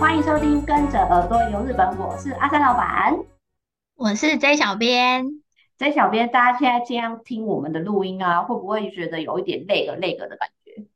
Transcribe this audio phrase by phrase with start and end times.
[0.00, 3.14] 欢迎收听《跟着耳朵游日本》，我是阿三老板，
[3.96, 5.26] 我是 J 小编。
[5.76, 10.86] J 小编，大家现在这样听我们的录音啊，会不会觉得有一点累个累个的感觉？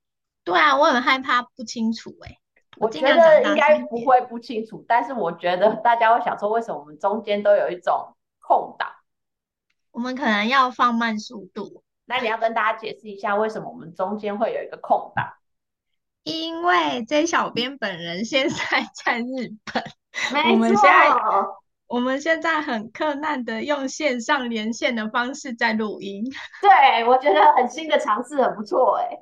[0.42, 2.38] 对啊，我很害怕不清楚哎、欸。
[2.78, 8.88] 我觉得应该不会不清楚，但是我觉得大家会想说，为什么我们中间都有一种空档？
[9.90, 11.82] 我们可能要放慢速度。
[12.06, 15.34] 那你要跟大家解释一下，为什么我们中间会有一个空档？
[16.24, 18.56] 因为 J 小编本人现在
[19.04, 19.84] 在日本，
[20.32, 20.52] 没。
[20.52, 21.10] 我们现在
[21.86, 26.24] 我们现在很困难的用线上连线的方式在录音。
[26.60, 29.16] 对，我觉得很新的尝试，很不错哎。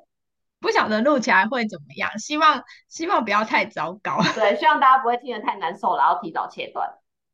[0.59, 4.17] 不晓得录起来会怎么样，希望希望不要太糟糕。
[4.33, 6.89] 对，希望大家不会听得太难受，然后提早切断。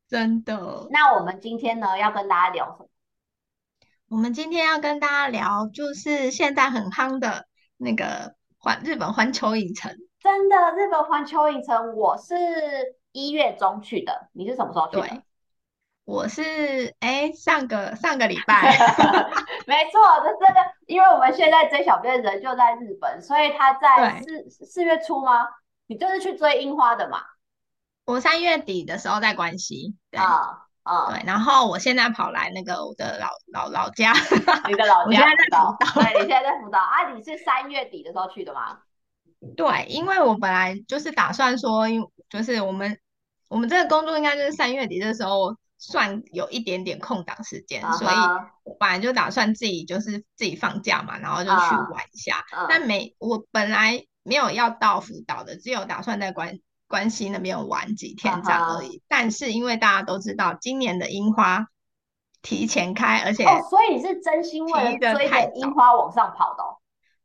[0.10, 0.88] 真的。
[0.90, 2.90] 那我们今天呢，要跟大家聊什么？
[4.10, 7.46] 我们今天要跟大家聊，就是现在很夯的
[7.78, 9.96] 那个环日本环球影城。
[10.20, 12.36] 真的，日本环球影城，我是
[13.14, 14.30] 一月中去的。
[14.34, 15.08] 你是什么时候去的？
[15.08, 15.24] 对，
[16.04, 18.78] 我是哎上个上个礼拜。
[19.66, 25.48] 没错，这这个，因为我们现在追小编人就在日本，所以他在四四月初吗？
[25.88, 27.22] 你就是去追樱花的嘛？
[28.06, 29.96] 我三月底的时候在关西。
[30.18, 30.66] 啊。
[30.90, 34.12] 啊、嗯，对，然后我现在跑来那个我的老老老家，
[34.68, 37.14] 你的老家，在岛，对，你现在在福岛啊？
[37.14, 38.80] 你是三月底的时候去的吗？
[39.56, 42.98] 对，因为我本来就是打算说，因就是我们
[43.50, 47.98] 我们这个工作应该就是三月底的时候算有一点点空档时间，uh -huh.
[47.98, 48.16] 所以
[48.64, 52.44] 我本来就打算自己就是自己放假嘛，然后就去玩一下。
[52.52, 52.66] Uh -huh.
[52.68, 56.60] 但没我本来没有要到福岛的，只有打算在关。
[56.90, 59.02] 关西那边玩几天这样而已，uh -huh.
[59.08, 61.68] 但是因为大家都知道今年的樱花
[62.42, 66.78] 提前开，而且哦，所以你是真心为了追着樱花往上跑的哦？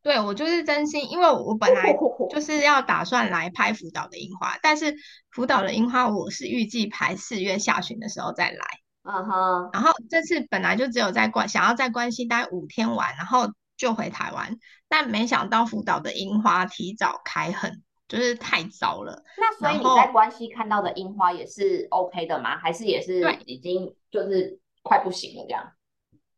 [0.03, 1.97] 对，我就是真心，因为我本来
[2.31, 4.95] 就是要打算来拍福岛的樱花，但是
[5.31, 8.67] 福岛的樱花我是预计排四月下旬的时候再来，
[9.05, 14.59] 嗯哼，然后这次本来就只有在关想要在关西待五天玩，然后就回台湾，
[14.89, 17.83] 但没想到福岛的樱花提早开很。
[18.15, 19.21] 就是太糟了。
[19.37, 22.57] 那所以你在关西看到的樱花也是 OK 的吗？
[22.57, 25.73] 还是也是已经就是快不行了这样？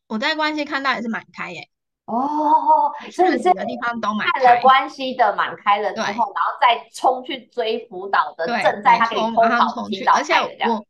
[0.09, 1.69] 我在关西看到也是满开耶。
[2.06, 9.36] 哦，所以你这个地方都满了关西的满开了之后，然后再冲去追福岛的，正在它可以冲。
[9.36, 10.34] 而且
[10.66, 10.86] 我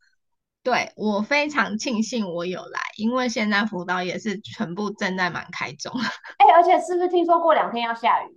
[0.63, 5.93] 对我非常庆幸我有来，因为现在福岛也是全部正在满开中。
[6.37, 8.29] 哎、欸，而且是不是听说过两天要下雨？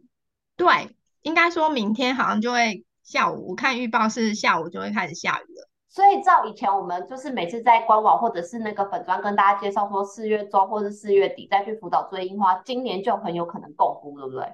[0.55, 0.95] 对。
[1.22, 5.69] 应该说明天好像就会下午，我看预报是下午就会开始下雨了。
[5.88, 14.47] 所以照以前我们就是每次在官网或者是那个粉专跟大家介绍说四月中或是四月底再去福岛追樱花，今年就很有可能共估，对不对？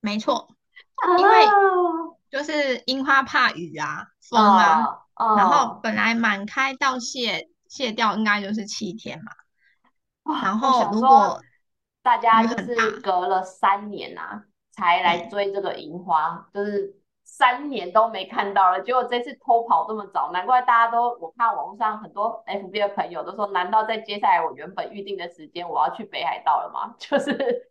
[0.00, 0.48] 没错，
[1.18, 1.34] 因为
[2.30, 9.32] 就是樱花怕雨啊，风啊，啊然后本来满开到谢谢掉应该就是七天嘛。
[10.42, 11.40] 然后如果
[12.02, 14.44] 大家就是隔了三年啊。
[14.78, 16.94] 才来追这个樱花，就是
[17.24, 26.94] 三年都没看到了，结果这次偷跑这么早，难怪大家都我看网络上很多 FB 的朋友都说，难道在接下来我原本预定的时间我要去北海道了吗？
[27.00, 27.68] 就是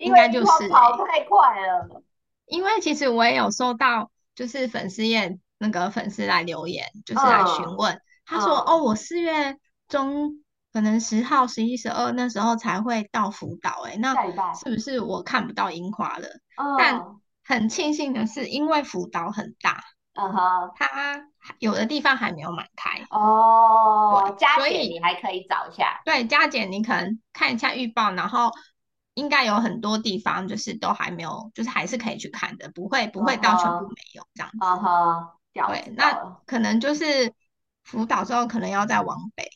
[0.00, 2.02] 因为樱花跑太快了。
[2.46, 10.42] 因为其实我也有收到，就是粉丝页那个粉丝来留言，就是来询问，嗯、他说、嗯、哦，我四月中。
[10.76, 14.14] 可能十号、十一、十二那时候才会到福岛，哎，那
[14.52, 16.28] 是不是我看不到樱花了？
[16.56, 19.82] 嗯、但很庆幸的是，因为福岛很大，
[20.16, 24.36] 嗯哼，它有的地方还没有满开哦。
[24.38, 28.50] 加减你还可以找一下，对，加减你可能看一下预报，然后
[29.14, 34.58] 应该有很多地方就是都还没有，就是还是可以去看的，不会不会到全部没有这样子。
[34.60, 35.28] 嗯哼，
[35.68, 36.12] 对，那
[36.44, 37.32] 可能就是
[37.82, 39.48] 福岛之后可能要再往北。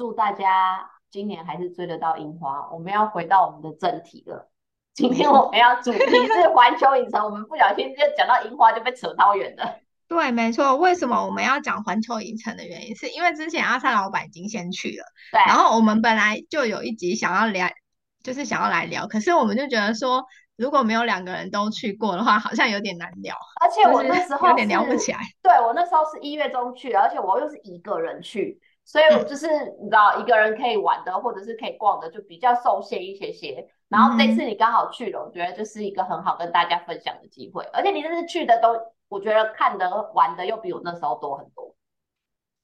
[0.00, 2.66] 祝大家今年还是追得到樱花。
[2.72, 4.50] 我们要回到我们的正题了。
[4.94, 9.76] 今天我们要主题是 环球影城，我们不小心就讲到樱花就被扯到远了。
[10.08, 10.74] 对，没错。
[10.74, 15.04] 为什么我们要讲环球影城的原因，是因为之前阿三老板已经先去了。
[15.32, 15.38] 对。
[15.46, 17.68] 然后我们本来就有一集想要聊，
[18.22, 20.24] 就是想要来聊，可是我们就觉得说，
[20.56, 23.36] 如果没有两个人都去过的话，好像有点难聊。
[23.60, 25.18] 而且我那时候有点聊不起来。
[25.42, 28.58] 对，我那时候是一月中去，而且我又是一个人去。
[28.90, 29.46] 所以我就是
[29.80, 33.64] 你知道，一个人可以玩的，或者是可以逛的，就比较受限一些些。
[33.88, 37.62] 然后这次你刚好去了，我觉得就是一个很好跟大家分享的机会。
[37.72, 38.76] 而且你这次去的都，
[39.08, 41.72] 我觉得看的玩的又比我那时候多很多。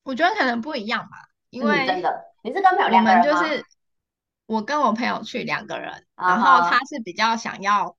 [0.03, 3.23] 我觉得可能不一样吧，因为真的你是跟朋友两个人？
[3.23, 3.65] 就是
[4.47, 7.96] 我跟我朋友去两个人，然后他是比较想要。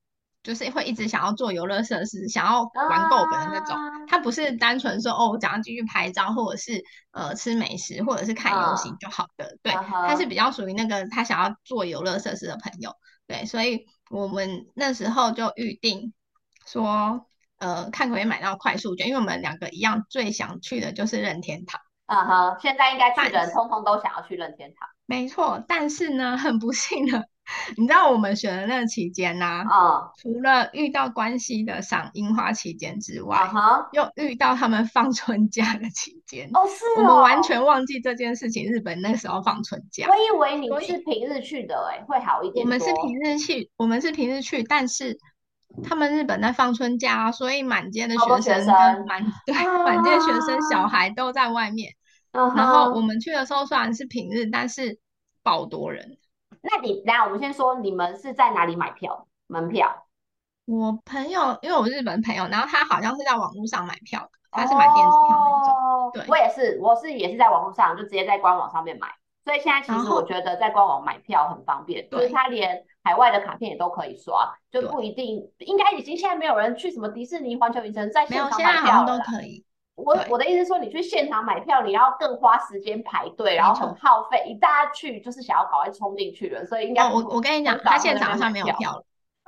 [0.48, 3.76] 就是会一直想要做游乐设施，想要玩够本的那种。
[4.08, 9.58] 他不是单纯说哦，我想要进去拍照，或者是呃吃美食，或者是看游行就好的。
[9.62, 12.94] 对，他是比较属于那个他想要做游乐设施的朋友。
[13.28, 16.14] 对，所以我们那时候就预定
[16.66, 17.26] 说，
[17.58, 21.82] 呃，看可不可以买到快速券，因为我们两个一样最想去的就是任天堂。
[22.06, 24.88] 嗯哼，现在应该去的人通通都想要去任天堂。
[25.06, 27.28] 没错，但是呢，很不幸的。
[27.78, 30.12] 你知道我们选的那个期间呢、啊？
[30.22, 33.50] 除了遇到关西的赏樱花期间之外，
[33.94, 36.50] 又遇到他们放春假的期间。
[36.54, 37.04] 哦，是哦。
[37.04, 38.70] 我们完全忘记这件事情。
[38.70, 40.08] 日本那个时候放春假。
[40.10, 42.66] 我以为你是平日去的、欸，哎，会好一点。
[42.66, 45.18] 我们是平日去，我们是平日去，但是
[45.84, 49.56] 他们日本在放春假，所以满街的学生跟满对
[49.86, 51.94] 满街学生小孩都在外面。
[52.32, 55.00] 啊、然后我们去的时候虽然是平日，但是
[55.44, 56.18] 爆多人。
[56.62, 59.28] 那你那，我们先说你们是在哪里买票？
[59.48, 60.06] 门票？
[60.66, 65.74] 我朋友，因为我日本朋友，然后他好像是在网络上买票的，他是买电子票那种。
[65.74, 69.08] 哦、对，我也是，我是也是在网络上，就直接在官网上面买。
[69.46, 79.18] 所以现在其实我觉得在官网买票很方便，后就是他连海外的卡片也都可以刷，就不一定，应该已经现在没有人去什么迪士尼、环球影城在现场买票了。
[79.18, 79.64] 都可以。
[79.98, 84.46] 我我的意思是说，你去现场买票，你要更花时间排队，然后很耗费。
[84.48, 89.04] 一大家去就是想要赶快冲进去了，所以应该我我跟你讲，他现场好像没有票了。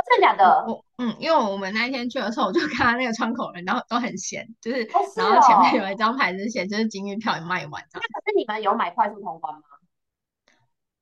[0.05, 0.65] 真的假的？
[0.67, 7.83] 我嗯，因为我们那一天去的时候，我就看到那个窗口人，然后都很闲，就是然后前面有一张牌子写，就是今日票也卖完。
[7.93, 9.61] 那可是你们有买快速通关吗？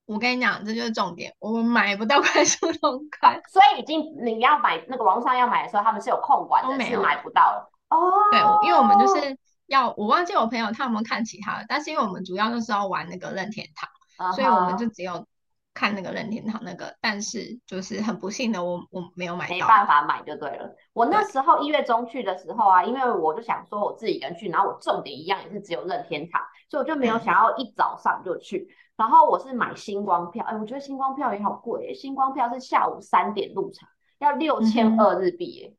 [0.08, 7.72] 我跟你讲，这就是重点，我们买不到 快速通关，所以已经你要买那个网上要买的时候，他们是有控管的，是买不到了。
[7.90, 9.38] 哦，oh, 对，因为我们就是
[9.68, 14.36] 要，我忘记我朋友他有没有看其他的，但是因为我们主要就是要玩那个任天堂，uh huh.
[14.36, 15.26] 所以我们就只有
[15.74, 20.76] 看那个任天堂那个，但是就是很不幸的我，我我没有买到，没办法买就对了。
[20.92, 28.68] 我那时候一月中去的时候啊，因为我就想说我自己一个人去，然后我重点一样也是只有任天堂，所以我就没有想要一早上就去。
[28.70, 33.88] 嗯、然后我是买星光票，哎，我觉得星光票也好贵，星光票是下午三点入场，
[34.20, 35.78] 要六千二日币，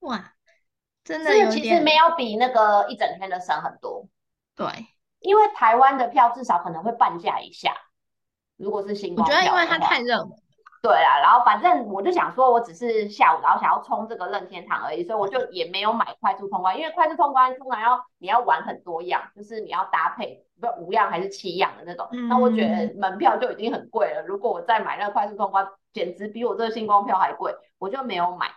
[0.00, 0.32] 嗯，哇。
[1.04, 4.06] 真的其实没有比那个一整天的省很多，
[4.54, 4.66] 对，
[5.20, 7.74] 因为台湾的票至少可能会半价以下，
[8.56, 10.32] 如果是星光票，我觉得因为它太热门，
[10.80, 28.52] 对啦，然后反正我就想说，我只是下午然后想要冲这个任天堂而已，所以我就也没有买快速通关，因为快速通关通常要你要玩很多样，就是你要搭配不五样还是七样的那种，那、嗯、我觉得门票就已经很贵了，如果我再买那个快速通关，简直比我这个星光票还贵，我就没有买。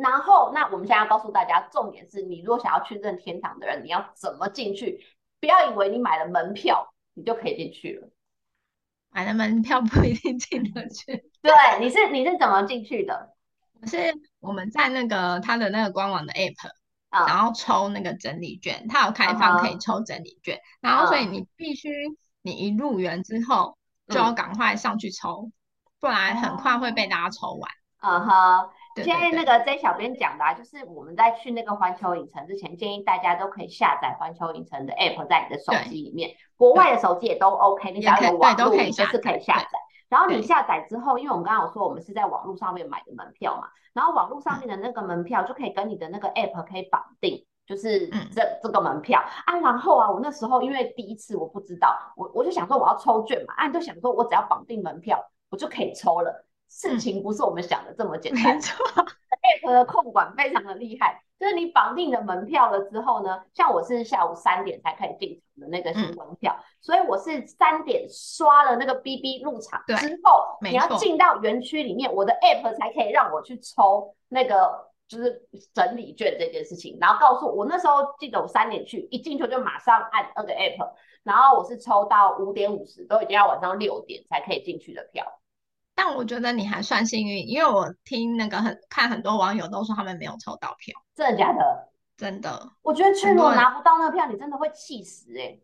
[0.00, 5.04] 然后，那我们现在要告诉大家，重点是你如果想要去任天堂的人，你要怎么进去？
[5.40, 8.08] 不要以为你买了门票，你就可以进去了。
[9.10, 11.04] 买了门票不一定进得去。
[11.42, 13.34] 对，你是你是怎么进去的？
[13.84, 13.96] 是
[14.40, 16.68] 我们在那个他的那个官网的 app，、
[17.10, 21.90] 嗯、然后抽那个整理券，他有开放可以抽整理券，嗯、然后所以你必须
[22.42, 23.78] 你一入园之后
[24.08, 25.52] 就要赶快上去抽，嗯、
[26.00, 27.70] 不然很快会被大家抽完。
[28.00, 28.70] 嗯哼。
[29.02, 39.78] 现在那个 J 小编讲的啊，就是我们在去那个环球影城之前，建议大家都可以下载环球影城的 App 在你的手机里面，国外的手机也都 OK，你只要有网络你就是可以下载。
[40.08, 49.58] 然后你下载之后，因为我们刚刚有说我们是在网络上面买的门票嘛，然后网络上面的那个门票就可以跟你的那个 App 可以绑定，就是这这个门票啊。
[49.60, 56.46] 然后啊，我那时候因为第一次我不知道，我我就想说我要抽券嘛，啊，就想说我只要绑定门票，我就可以抽了。
[56.68, 58.54] 事情不是我们想的这么简单。
[58.54, 85.24] 没 错，App 的控管非常的厉害，就是你绑定了门票了之后呢，像我是下午三点才可以进场的那个星光票，嗯、所以我是三点刷了那个 BB 入场之后，你要进到园区里面，我的 App 才可以让我去抽那个就是整理券这件事情，然后告诉我，我那时候记得我三点去，一进去就马上按那个 App，然后我是抽到五点五十，都已经要晚上六点才可以进去的票。
[85.98, 91.88] 但我觉得你还算幸运，因为我听那个很看很多网友都说他们没有抽到票，真的假的？
[92.16, 92.70] 真的。
[92.82, 95.62] 我觉得去如果拿不到那个票，你真的会气死哎、欸。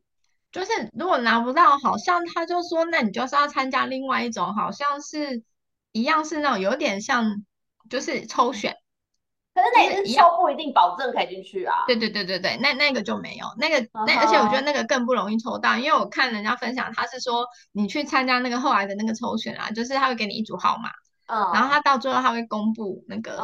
[0.50, 5.44] 就是如果拿不到，好像他就说，那你就是要参加另外一种，好像是
[5.92, 7.44] 一样是那种有点像，
[7.88, 8.74] 就是抽选。
[9.54, 11.84] 可是那也是抽不一定保证可以进去啊。
[11.86, 20.90] 对对对对对，那那个就没有那个那，而且我觉得那个更不容易抽到，因为我看人家分享，他是说你去参加那个后来的那个抽选啊，就是他会给你一组号码，
[21.26, 23.38] 嗯，然后他到最后他会公布那个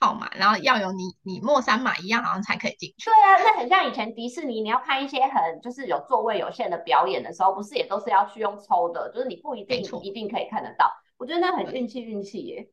[0.00, 3.04] 号码，然后要有你你末三码一样，好像才可以进去。
[3.04, 10.90] 对啊，那很像以前迪士尼，你要看一些很就是有座位有限的表演的时候，不是也都是要去用抽的，就是你不一定一定可以看得到。
[11.16, 12.66] 我觉得那很运气运气耶。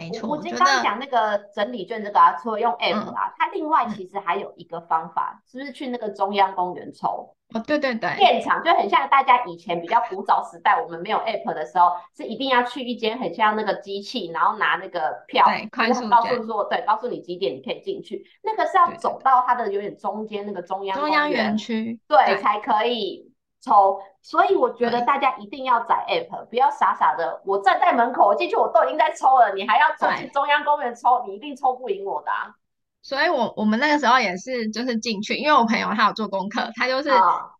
[0.00, 0.28] 没错。
[0.28, 7.36] 我刚刚讲那个整理券这个啊，除了用 app 啊，嗯、它另外其实还有一个方法，是不是去那个中央公园抽？
[7.52, 18.24] 哦，对对对，现场就很像大家以前比较古早时代，我们没有 app 的时候，是一定要去一间很像那个机器，然后拿那个票，对，快速告诉说，对，告诉你几点你可以进去。
[18.42, 23.29] 那个是要走到它的有点中间那个中央中央园区，对，对，才可以
[23.60, 24.00] 抽。
[24.22, 32.54] 所以我觉得大家一定要载 app，不要傻傻的，我站在门口，我进去我都已经在抽了，你还要走去中央公园抽，你一定抽不赢我的啊。
[33.02, 37.10] 所以我，我我们那个时候也是，就是进去，因为我朋友他有做功课，他就是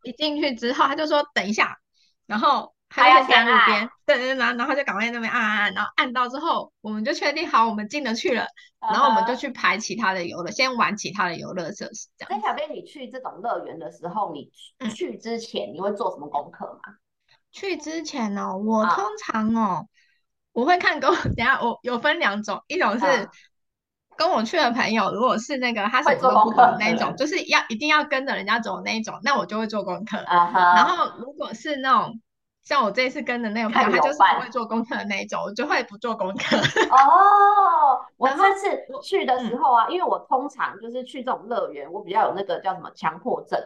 [0.02, 1.78] 一进去之后，他就说等一下，
[2.26, 8.46] 然后他就在那边，对对对，然后然后就赶快在那边按按按，然后按到之后，我们就确定好，我们进得去了，
[8.80, 12.08] 然后我们就去排其他的游乐，先玩其他的游乐设施。
[12.18, 12.28] 这样。
[12.28, 14.50] 那小编，你去这种乐园的时候，你
[14.90, 16.96] 去之前你会做什么功课吗？
[17.52, 19.86] 去之前哦，我通常哦，
[20.52, 23.28] 我会看功， 等下我有分两种，一种是。
[24.16, 30.18] 跟我去的朋友，如果是那个他什么都不懂那种， 就是要一定要跟着人家走那一种，那我就会做功课。
[30.18, 30.76] Uh -huh.
[30.76, 32.20] 然后如果是那种
[32.62, 36.56] 像我这次跟的那个朋友，他就是不会做功课的那一种，我就会不做功课。
[36.90, 38.68] 哦、oh,，我这次
[39.02, 43.58] 去的时候啊，因为我通常就是去这种乐园，我比较有那个叫什么强迫症，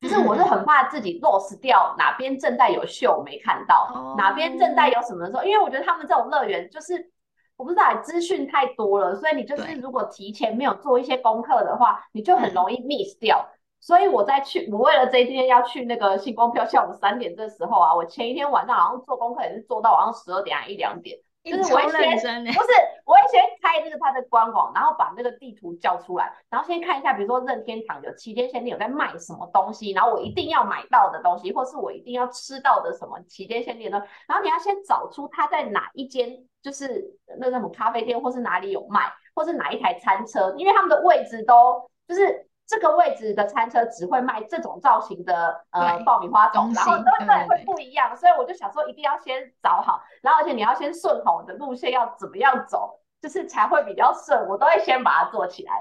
[0.00, 4.16] 就是我是很怕自己 lost 掉哪边正在有秀没看到，oh.
[4.18, 7.10] 哪边正在有什么的时候，因为我觉得他们这种乐园就是。
[7.56, 13.46] 我不知道，资讯太多了，所以你就是如果提前没有做一些功课的话，你就很容易 miss 掉。
[13.80, 21.18] 所以我在去，我为了这一天要去那个星光票，下午三点这时候啊，我前一天晚上好像做功课也是做到晚上十二点还一两点。
[21.42, 22.18] 就是我会先，
[22.52, 22.68] 不是，
[23.06, 33.96] 我会先开那个它的官网，然后把那个地图叫出来，然后先看一下，比如说任天堂有旗舰限定有在卖什么东西，然后我一定要买到的东西，或是我一定要吃到的什么旗舰限定的，
[34.28, 37.02] 然后你要先找出它在哪一间，就是
[37.38, 42.49] 那那种咖啡店，或是哪里有卖，或是哪一台餐车，因为他们的位置都就是。
[42.70, 55.72] 这个位置的餐车只会卖这种造型的呃爆米花种，然后对对，对会不一样，所以我就想说一定要先找好，然后而且你要先顺好我的路线要怎么样走，就是才会比较顺，我都会先把它做起来。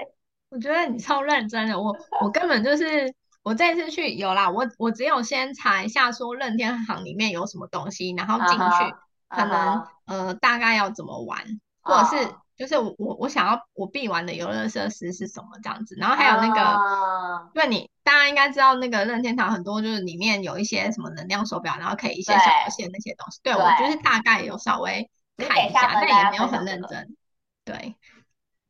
[0.50, 8.96] 我觉得你超认真的，我 我根本就是我这次去有啦，我我只有先查一下说任天堂里面有什么东西，然后进去、uh -huh,
[9.30, 9.88] 可能、uh -huh.
[10.08, 11.38] 呃大概要怎么玩，
[11.84, 12.34] 或者是。
[12.60, 12.68] Uh.
[12.68, 23.40] 就是我我想要我必玩的游乐设施是什么这样子，然后还有那个，啊、因为你大家应该知道那个任天堂很多就是里面有一些什么能量手表，然后可以一些小游戏那些东西。
[23.44, 27.16] 对，对我就是大概有稍微看一下，但也没有很认真。
[27.64, 27.96] 对，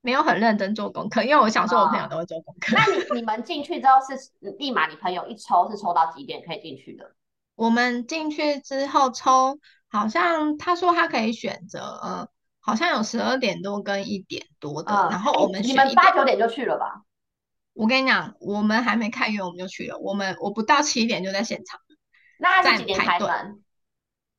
[0.02, 2.76] 没有很认真做功课，因为我想说我朋友都会做功课。
[2.78, 7.12] 那你 你们进去之后是立马你朋友一抽是抽到几点可以进去的？
[7.56, 9.58] 我们进去之后抽，
[9.90, 12.30] 好像他说他可以选择呃。
[12.70, 17.02] 好像有十二点多跟一点多的，嗯、然后我们你们八九点就去了吧？
[17.74, 19.98] 我跟你讲，我们还没开园我们就去了。
[19.98, 21.80] 我们我不到七点就在现场，
[22.38, 23.28] 那在排队，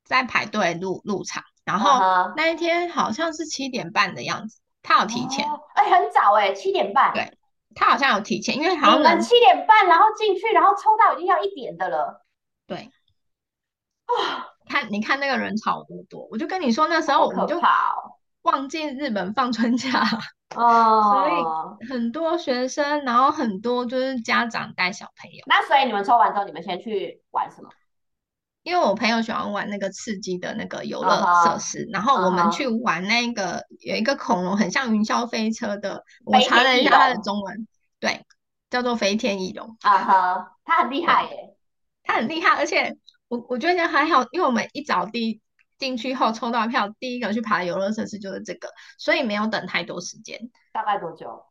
[0.05, 1.43] 在排队入入场。
[1.65, 5.45] 然后那一天好像是七点半的样子，他有提前。
[5.75, 7.13] 哎、很早哎、欸，七点半。
[7.13, 7.37] 对，
[7.75, 12.25] 他好像有提前，因为好像七点半，然后进去，然后抽到已经要一点的了。
[12.69, 12.93] 对。
[14.07, 17.61] 啊，看你看那个人潮多多，我就跟你说那时候我们就。
[18.43, 20.03] 忘记日本放春假
[20.57, 25.45] 哦，所以很多学生，然后很多就是家长带小朋友。
[25.47, 27.69] 那所以你们抽完之后，你们先去玩什么？
[28.63, 31.93] 因为我朋友喜欢玩那个刺激的那个游乐设施，uh -huh.
[31.93, 33.91] 然后我们去玩那个、uh -huh.
[33.91, 37.67] 有一个恐龙很像云霄飞车的，我查了一下它的中文，
[38.01, 38.25] 对，
[38.71, 39.77] 叫做飞天翼龙。
[39.83, 41.55] 啊哈，它很厉害耶，
[42.03, 42.97] 它很厉害，而且
[43.29, 45.41] 我我觉得还好，因为我们一早第。
[45.81, 48.69] 进去后抽到票，第一个去爬游乐设施就是这个，
[48.99, 50.39] 所以没有等太多时间。
[50.73, 51.47] 大概多久？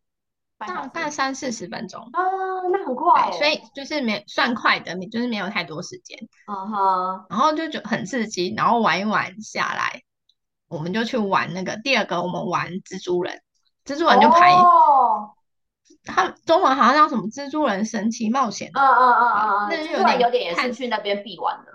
[0.59, 2.01] 大概三四十分钟。
[2.13, 2.19] 啊，
[2.71, 3.31] 那很快。
[3.31, 6.19] 所以就是没算快的，就是没有太多时间。
[6.47, 7.25] 嗯哼。
[7.29, 10.03] 然后就就很刺激，然后玩一玩下来，
[10.67, 13.41] 我们就去玩那个第二个，我们玩蜘蛛人。
[13.85, 14.53] 蜘蛛人就排。
[14.53, 15.31] 哦。
[16.03, 17.23] 他中文好像叫什么？
[17.29, 18.69] 蜘蛛人神奇冒险。
[18.73, 19.67] 嗯嗯嗯嗯嗯。
[19.69, 21.68] 那就有点有点也是去那边必玩的。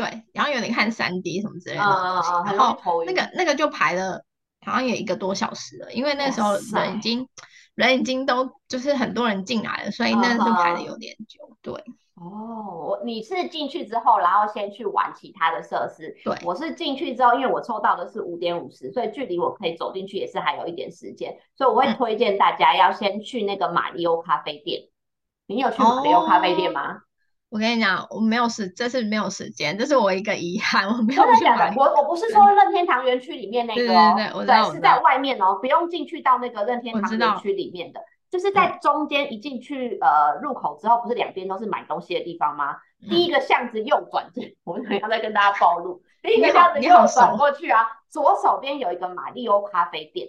[0.00, 1.92] 对，然后有点看三 D 什么之类的东
[2.22, 4.24] 西，uh, 然后那个那个就排了
[4.64, 7.28] 好像也一个多小时了，因为那时候人已经
[7.74, 11.44] 人已经都就是很多人进来了，所以那就排的有点久。
[11.44, 11.56] Uh.
[11.60, 11.74] 对，
[12.14, 16.16] 哦、oh,，你是进去之后，然后先去玩其他的设施。
[16.24, 24.80] 对，我是进去之后，因为我抽到的是五点五十，所以距离我可以走进去也是还有一点时间，所以我会推荐大家要先去那个马里欧咖啡店。
[24.82, 24.88] 嗯、
[25.48, 27.00] 你有去马里欧咖啡店吗？Oh.
[27.50, 31.22] 我跟你讲，我没有时，这是没有时间，这是我一个遗憾，我没有。
[31.76, 42.76] 我我不是说任天堂园区里面那个、哦，对对对，我知道，对，是在外面哦，不用进去到那个任天堂园区里面的，就是在中间一进去呃入口之后，不是两边都是买东西的地方吗？
[43.02, 44.30] 嗯、第一个巷子右转，
[44.64, 50.28] 我可能要再跟大家暴露，第一个巷子右转过去啊，左手边有一个马里欧咖啡店。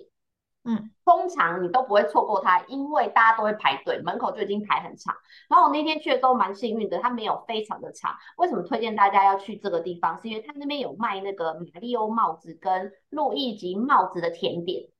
[0.64, 5.16] 嗯，通常你都不会错过它，因为大家都会排队，门口就已经排很长。
[5.50, 8.16] 然后我那天去的时候蛮幸运的，它没有非常的长。
[8.38, 10.22] 为什么推荐大家要去这个地方？
[10.22, 14.91] 是因为它那边有卖那个马里欧帽子跟路易吉帽子的甜点。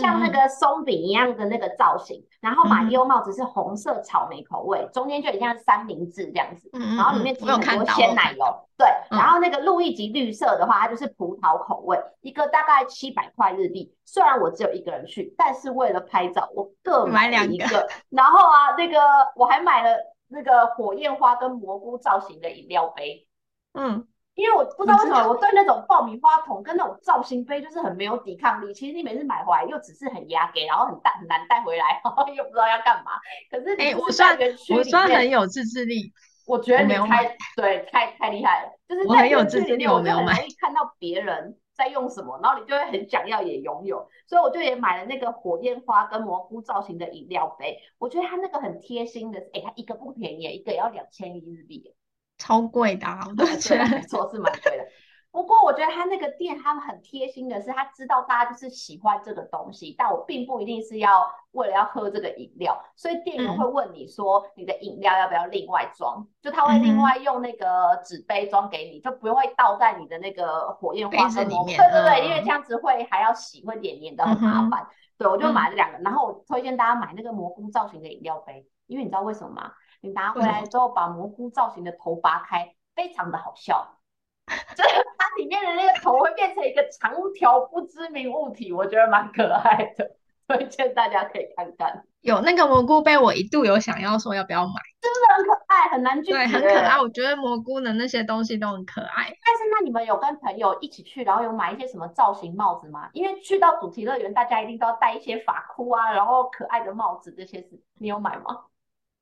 [0.00, 8.44] 像那个松饼一样的那个造型，然后马里欧帽子是红色草莓口味，中间就很像三明治这样子，然后里面挤很多鲜奶油。
[8.78, 13.94] 对，然后那个路易吉绿色的话，它就是葡萄口味，一个大概七百块日币。
[14.04, 17.88] 虽然我只有一个人去，但是为了拍照，我各买两一个。
[18.10, 18.98] 然后啊，那个
[19.34, 19.96] 我还买了
[20.28, 23.26] 那个火焰花跟蘑菇造型的饮料杯。
[23.72, 24.06] 嗯。
[24.36, 28.72] 因为我不知道为什么，我对那种爆米花桶跟那种造型杯就是很没有抵抗力。
[28.72, 33.12] 其实你每次买回来又只是很压给，然后很大很难带回来，然后又不知道要干嘛。
[33.50, 34.38] 可是哎、欸，我算
[34.76, 36.12] 我算很有自制力。
[36.46, 44.06] 我觉得你太对太太厉害了，就是在有自制力我没有买，看到别人在用什么，然后你就会很想要也拥有。
[44.28, 47.78] 所以我就也买了那个火焰花跟蘑菇造型的饮料杯。
[47.98, 51.92] 我觉得它那个很贴心的，哎、欸，它一个不便宜，一个也要两千一日币。
[52.38, 54.86] 超贵的，啊，我都觉得没错是蛮贵的。
[55.32, 66.26] 不过我觉得他那个店，他们很贴心的是，他知道大家就是喜欢这个东西，但我并不一定是要为了要喝这个饮料，所以店员会问你说，你的饮料要不要另外装？
[66.40, 71.78] 就他会另外用那个纸杯装给你，就不会倒在你的那个火焰花生里面。
[71.78, 74.86] 对对对，因为这样子会还要洗，会黏黏的，很麻烦。
[75.18, 79.70] 对，我就买了两个，然后我推荐大家买那个蘑菇造型的饮料杯，因为你知道为什么吗？
[80.00, 83.98] 你拿回来之后，把蘑菇造型的头拔开，非常的好笑。
[84.76, 90.08] 就是它里面的那个头会变成一个长条不知名物体，我觉得蛮可爱的，
[90.46, 92.04] 推荐大家可以看看。
[92.20, 96.38] 有那个蘑菇被，我一度有想要说要不要买，真的很可爱，很难拒绝。
[96.38, 97.00] 对，很可爱。
[97.00, 99.24] 我觉得蘑菇的那些东西都很可爱。
[99.44, 103.10] 但是那你们有跟朋友一起去，然后有买一些什么造型帽子吗？
[103.14, 108.62] 因为去到主题乐园，大家一定都要戴一些发箍啊，然后可爱的帽子这些是，你有买吗？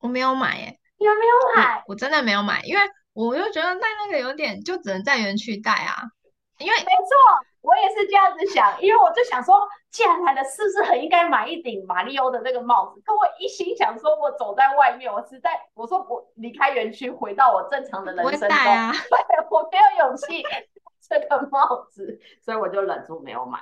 [0.05, 0.79] 我没有买耶。
[0.99, 1.83] 你有没有买？
[1.87, 2.81] 我真的没有买，因为
[3.13, 5.97] 我就觉得戴那个有点，就只能在园区戴啊。
[6.59, 7.11] 因为没错，
[7.61, 13.01] 我也是这样子想，因为我就想说，既然来了，是不是很应该买一顶马里欧的那个帽子？
[13.03, 20.43] 可我一心想说，我走在外面，我实在我说我离开园区，回到我正常的人生中，戴啊、对，我没有勇气
[21.09, 23.59] 这个帽子，所以我就忍住没有买。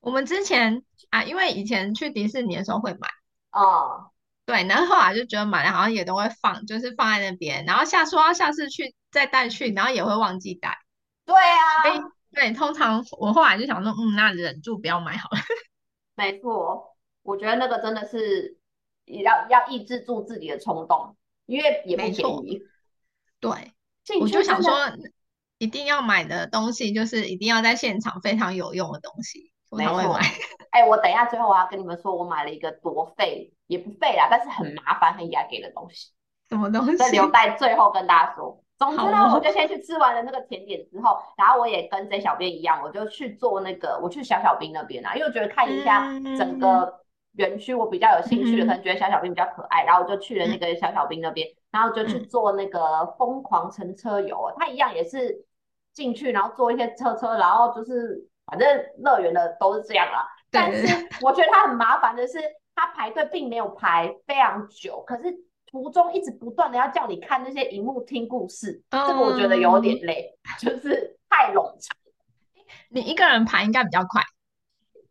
[0.00, 3.08] 我们之前啊，因为以前去迪士尼的时候会买
[3.52, 4.10] 哦。
[4.50, 10.76] 嗯对，然后后来就觉得买了好像也都会放，就是放在那边，然后下说要下次去再带去，然后也会忘记带。
[11.24, 12.00] 对啊，所以
[12.32, 15.38] 对，通常我后来就想说，嗯，那忍住不要买好了。
[16.16, 18.58] 没错，我觉得那个真的是
[19.06, 22.60] 要要抑制住自己的冲动，因为也不便宜。
[23.38, 23.50] 对，
[24.20, 24.92] 我就想说，
[25.58, 30.20] 一定要买的东西就是一定要在现场非常有用的东西，我才会买。
[30.70, 36.12] 哎，我等一下最后我要跟你们说，我买了一个多费也不费啦，但是很麻烦很雅给的东西。
[36.48, 36.96] 什么东西？
[36.96, 38.62] 再留待最后跟大家说。
[38.78, 46.06] 总之呢，哦、我就先去吃完了那个甜点之后，然后我也跟 J 小编一样，我就去做那个，我去小小兵那边啊，因为我觉得看一下
[46.38, 47.00] 整个
[47.32, 55.44] 园区，我比较有兴趣的，嗯、可能觉得小小兵比较可爱，然后我就去了那个小小兵那边，然后就去做那个疯狂乘车游啊，它一样也是
[55.92, 58.66] 进去，然后坐一些车车，然后就是反正
[58.98, 60.26] 乐园的都是这样啦。
[60.50, 62.38] 但是我觉得它很麻烦的是，
[62.74, 65.34] 它排队并没有排非常久，可是
[65.66, 71.96] 途中一直不断的要叫你看那些荧幕听故事，嗯、这个我觉得有点累，就是太冗长。
[72.88, 74.22] 你一个人排应该比较快。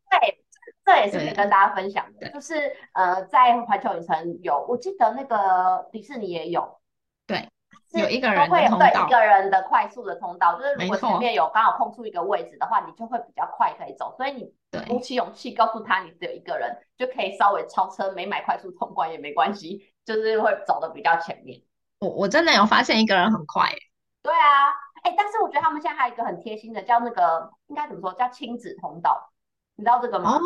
[0.09, 0.43] 对，
[0.83, 6.79] 这也是跟大家分享的，就是呃，在环球影城有，我记得那个迪士尼也有。
[7.25, 7.47] 对。
[7.93, 14.13] 有一个人会有对一个人的快速的通道，就是如果前面有刚好空出一个位置的话，你就会比较快可以走。
[14.15, 14.53] 所以你
[14.87, 21.61] 鼓起勇气告诉他你只有一个人，就可以稍微超车，没买快速通关也没关系， 就是会走的比较前面。
[21.99, 23.69] 我我真的有发现一个人很快。
[24.21, 24.69] 对啊，
[25.03, 29.31] 哎、欸，但是我觉得他们现在还有一个很贴心的，叫那个应该怎么说，叫亲子通道，
[29.75, 30.37] 你知道这个吗？
[30.37, 30.41] 哦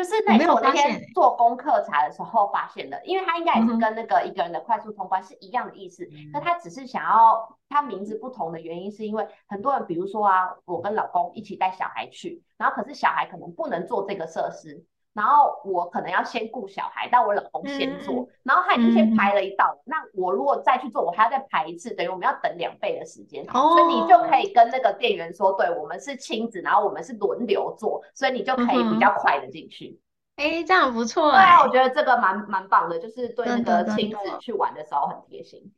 [0.00, 14.82] 就是那时候我那天做功课查的时候发现的，因为他应该也是跟那个一个人的快速通关是一样的意思，那、嗯、他只是想要他名字不同的原因，是因为很多人，比如说啊，我跟老公一起带小孩去，然后可是小孩可能不能做这个设施，
[15.12, 23.44] 然后我可能要先顾小孩，但我老公先做，嗯、然后他已经先排了一道，嗯、那我如果再去做，我还要再排一次，等于我们要等两倍的时间。
[23.52, 29.98] 哦、所以你就可以跟那个店员说，对，我们是亲子，然后我们是轮流做，所以你就可以比较快的进去。
[30.36, 31.36] 哎、嗯，这样不错、欸。
[31.36, 35.72] 对啊，我觉得这个蛮蛮棒的，就是对那个亲子去玩的时候很贴心。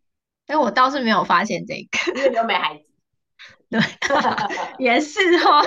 [0.47, 2.85] 哎，我倒是没有发现这个，因为又没孩子。
[3.71, 3.81] 对，
[4.79, 5.63] 也是哦。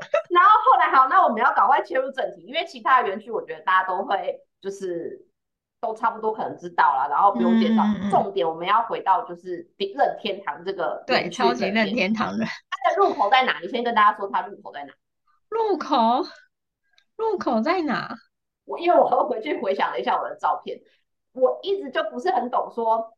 [0.30, 5.26] 然后后来好，那我们要赶快切入正题，因为其他的园区我觉得大家都会就是
[5.80, 7.82] 都差不多可能知道了，然后不用介绍。
[8.00, 12.44] 嗯、重点我们要回到就是任天堂这个对，超级任天堂的。
[12.44, 13.58] 它的入口在哪？
[13.60, 14.92] 你先跟大家说它入口在哪？
[15.48, 16.24] 入口，
[17.16, 18.14] 入口在哪？
[18.64, 20.80] 我因为我回回去回想了一下我的照片，
[21.32, 23.12] 我一直就不是很懂说。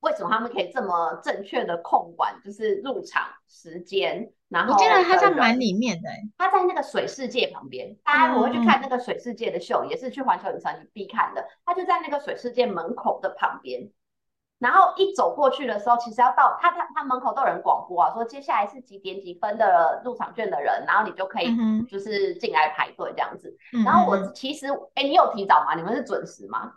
[0.00, 4.30] 为什么他们可以这么正确的控管，就是入场时间？
[4.48, 7.96] 然后我记得他在蛮里面的，他在那个水世界旁边。
[8.04, 11.44] 大家如果去看那个水世界的秀，嗯、也是去环球影城你必看的。
[11.64, 13.90] 他就在那个水世界门口的旁边。
[14.58, 21.54] 然后一走过去的时候，其实要到他他他门口都有人广播啊，说接下来是几点几分的入场券的人，然后你就可以
[21.90, 23.54] 就是进来排队这样子。
[23.72, 25.74] 嗯、然后我其实哎，你有提早吗？
[25.74, 26.72] 你们是准时吗？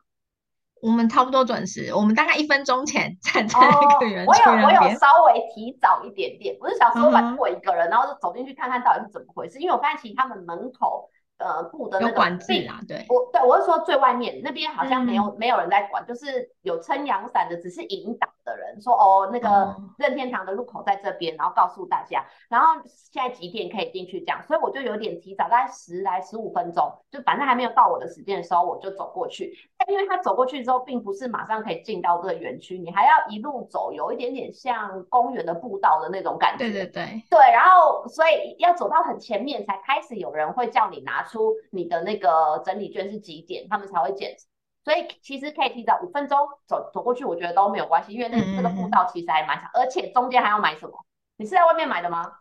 [0.82, 4.30] 我们差不多准时，我们大概一分钟前站在那个园区。
[4.30, 11.10] 我有我有稍微提早一点点，我是想说反正我一个人，然后就走进去看看到底是怎么回事，因为我发现其实他们门口。
[11.40, 29.54] 呃，布的那个管制啊，对，我对我是说最外面那边好像没有、嗯、没有人在管，就是有撑阳伞的，只是引导的人说哦，那个任天堂的入口在这边，然后告诉大家，然后现在几点可以进去这样，所以我就有点提早，大概十来十五分钟，就反正还没有到我的时间的时候，我就走过去。
[29.80, 36.66] 但因为他走过去之后，并不是马上可以进到这个园区，你还要一路走，有一点点像公园的步道的那种感觉。
[36.66, 44.46] 对对对，对，然后所以要走到很前面才开始有人会叫你拿出你的那个整理券是几点，他们才会检查。
[44.84, 50.94] 所以其实可以提早五分钟走走过去，我觉得都没有关系，因为那那个步道其实还蛮长，嗯、而且中间还要买什么？
[51.38, 52.32] 你是在外面买的吗？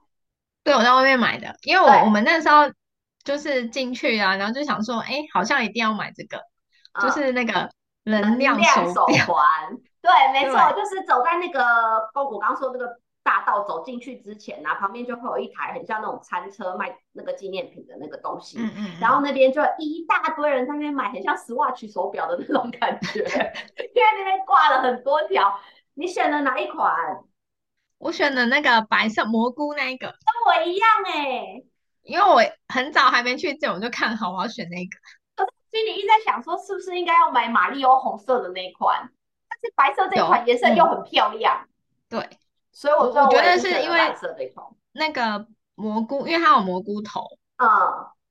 [0.64, 2.72] 对，我在外面买的，因为我对我们那时候
[3.22, 6.42] 就是进去啊，然后就想说，哎，好像一定要买这个，嗯、
[7.00, 7.70] 就是那个
[8.04, 9.76] 能量手环。
[10.00, 11.60] 对，没错，就是走在那个，
[12.14, 12.98] 我刚刚说那个。
[13.24, 23.20] 大道走进去之前呢、啊，旁边就会有一台很像那种餐车卖那个纪念品的那个东西，嗯嗯，然后那边就一大堆人在那边买，很像 Swatch 手表的那种感觉，
[23.94, 25.60] 因为那边挂了很多条。
[25.92, 26.90] 你选了哪一款？
[27.98, 31.66] 我选的那个白色蘑菇那一个，跟我一样哎、欸，
[32.04, 32.40] 因为我
[32.72, 34.90] 很早还没去见，我就看好我要选那个。
[35.70, 39.10] 可是心里一直在想说，是不是应该要买马里奥红色的那一款？
[39.48, 41.68] 但是白色这款颜色又很漂亮，嗯、
[42.08, 42.38] 对。
[42.70, 43.98] 所以我，我觉得是因为
[44.92, 47.26] 那个蘑菇，因为它有蘑菇头，
[47.56, 47.68] 嗯，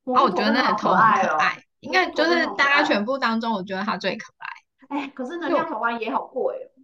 [0.05, 4.97] 然后我觉得那个头很可爱，应该就是大家全部当中，我觉得它最可爱。
[4.97, 6.79] 哎，可是能量头环也好贵哦，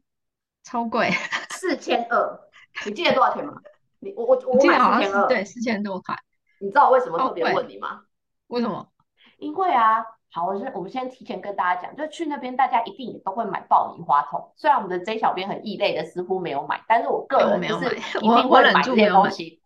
[0.63, 1.09] 超贵，
[1.51, 2.39] 四千二，
[2.85, 3.53] 你记得多少钱吗？
[3.99, 6.17] 你我我我记得好像是对四千多块。
[6.59, 8.01] 你知道我为什么特别问你吗？
[8.47, 8.89] 为什么？
[9.37, 10.03] 因为啊。
[10.33, 14.51] 好，我先我们先提前跟大家讲，就去那边，大家一定也都会买爆米花桶。
[14.55, 19.61] 虽然我们的 J 小编很异类的，似乎没有买，但是我个人就是一定会买这些东西。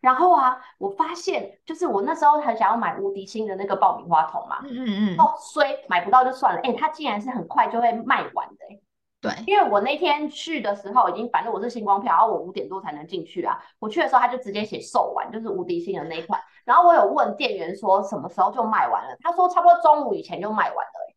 [0.00, 8.80] 然后啊，我发现就是我那时候很想要买无敌星的那个爆米花桶嘛，嗯嗯嗯，哦，虽买不到就算了，哎、欸，它竟然是很快就会卖完的、欸。
[9.24, 13.58] 对，因为我那天去的时候已经，反正我是星光票，然后我五点多才能进去啊。
[13.78, 16.38] 我去的时候他就直接写售完，就是无敌星的那一款。
[16.66, 21.16] 然后我有问店员说什么时候就卖完了，他说差不多中午以前就卖完了、欸，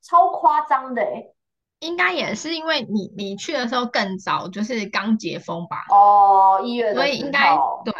[0.00, 1.34] 超夸张的、欸。
[1.80, 5.78] 应该也是因为你你去的时候更早，就是刚解封吧？
[5.90, 7.92] 哦，一月的，所以应该对。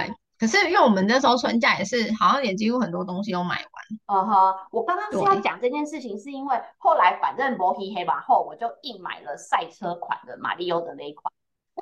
[0.44, 3.64] 可是因为我们那时候春假也是，好像也几乎很多东西都买完。
[4.08, 11.32] 嗯哼，我刚刚是要讲这件事情，是因为后来反正摩皮黑完后，我就硬买了赛车款的马里奥的那一款。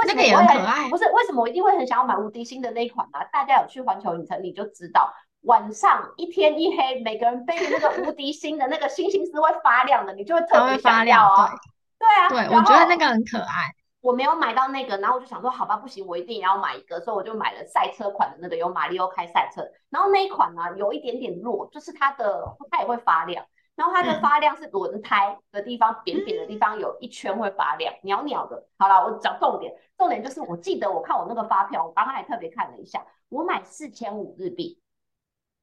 [0.07, 0.89] 那个也很可爱。
[0.89, 3.25] 不是为什么我一定会很想要买无敌星的那一款呢、啊？
[3.33, 11.51] 大家有去环球影城你就知道，晚上一天一黑，每个人背着那个无敌星的那个星星是会发亮的，你就会特别想要啊。
[11.99, 13.71] 对，对啊，对，我觉得那个很可爱。
[14.03, 19.63] 我没有买到那个，然后我就想说，好吧，不行，我一定要买一个，所以我就买了赛车款的那个，有马里奥开赛车。
[19.91, 28.67] 然后那一款呢，有一点点弱，就是它的它也会发亮，然后它的发亮是轮胎的地方、嗯、扁扁的地方有一圈会发亮，袅袅的。
[28.77, 34.81] 好了，我讲重点，重点就是我记得我看我那个发票，我刚刚还特别看了一下，我买四千五日币，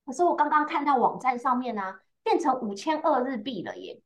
[0.06, 4.02] 可是我刚刚看到网站上面呢、啊，变成五千二日币了耶。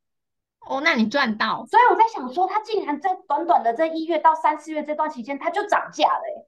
[0.67, 6.45] 哦，那你赚到，所以我在想说，它竟然在短短的这一月到三四月这段期间，它就涨价了，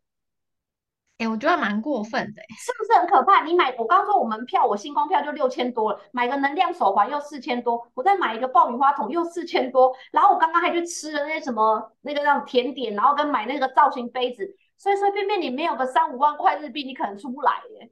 [1.18, 3.44] 哎、欸，我觉得蛮过分的，是不是很可怕？
[3.44, 17.92] 你买，我刚刚说我门票，我星光票就六千多了，买个能量手环又四千多，我再买一个爆米花桶又四千多，然后我刚刚还去吃了那些什么那个让甜点，然后跟买那个造型杯子，随随便便你没有个三五万块日币，你可能出不来耶。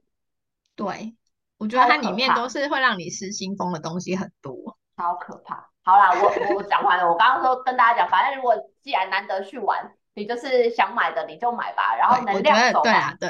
[0.74, 1.14] 对，
[1.58, 5.68] 我觉得它里面都是会让你失心疯的东西很多，超可怕。
[5.84, 9.94] 好啦，我我讲完了，我刚刚说跟大家讲，反正如果既然难得去玩。
[10.16, 13.28] 你就是想买的你就买吧，然后能量手环，对啊，对，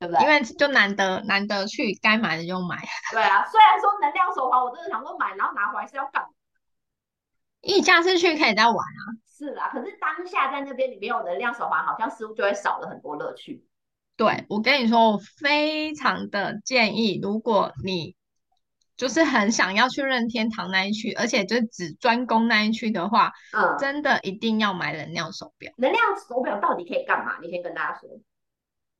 [0.00, 0.20] 对不对？
[0.24, 2.76] 因为就难得难得去，该买的就买。
[3.12, 6.28] 对啊，虽然说能量手环，我真的想说买，然后拿回来是要干嘛。
[7.60, 9.02] 你下次去可以再玩啊。
[9.38, 13.64] 是啊，可是当下在那边你没有能量手环，好像似乎就会少了很多乐趣。
[14.16, 18.16] 对，我跟你说，我非常的建议，如果你。
[18.96, 25.72] 就是很想要去任天堂那一区，而且就只专攻那一区的话，嗯，真的一定要买能量手表。
[25.78, 27.38] 能量手表到底可以干嘛？
[27.42, 28.08] 你先跟大家说。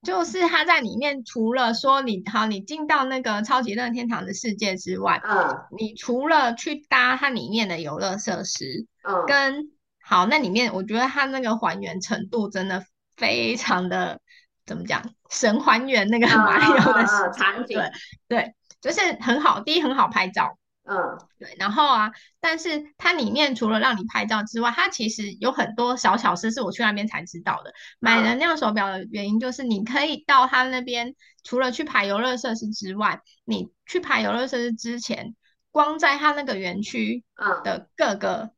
[0.03, 9.71] 就是它在里面，除了说你好，你进到那个超级任天堂的世界之外，嗯，你除了去搭它里面的游乐设施，嗯，跟
[10.03, 12.85] 好，那里面我觉得它那个还原程度真的
[13.17, 14.21] 非常的
[14.67, 17.91] 怎么讲，神还原那个马里奥的场景，对
[18.29, 18.55] 对。
[18.85, 20.95] 就是很好，第一很好拍照，嗯，
[21.39, 27.73] 对，然后啊，但是它里面除了让你拍照之外，它其实有很多小巧思是我去那边才知道的。
[27.99, 35.35] 买能量手表的原因就是你可以到它那边，除了去排游乐设施之外，你去排游乐设施之前，
[35.71, 37.25] 光在它那个园区
[37.65, 38.51] 的各个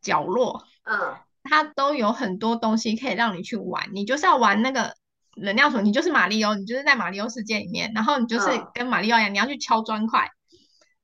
[0.00, 3.88] 角落，嗯，它都有很多东西可以让你去玩。
[3.92, 4.94] 你就是要玩那个。
[5.36, 10.28] 能量锁，你就是马里奥，你就是在马里奥世界里面，然后你就是跟马里奥一样，嗯、你要去敲砖块。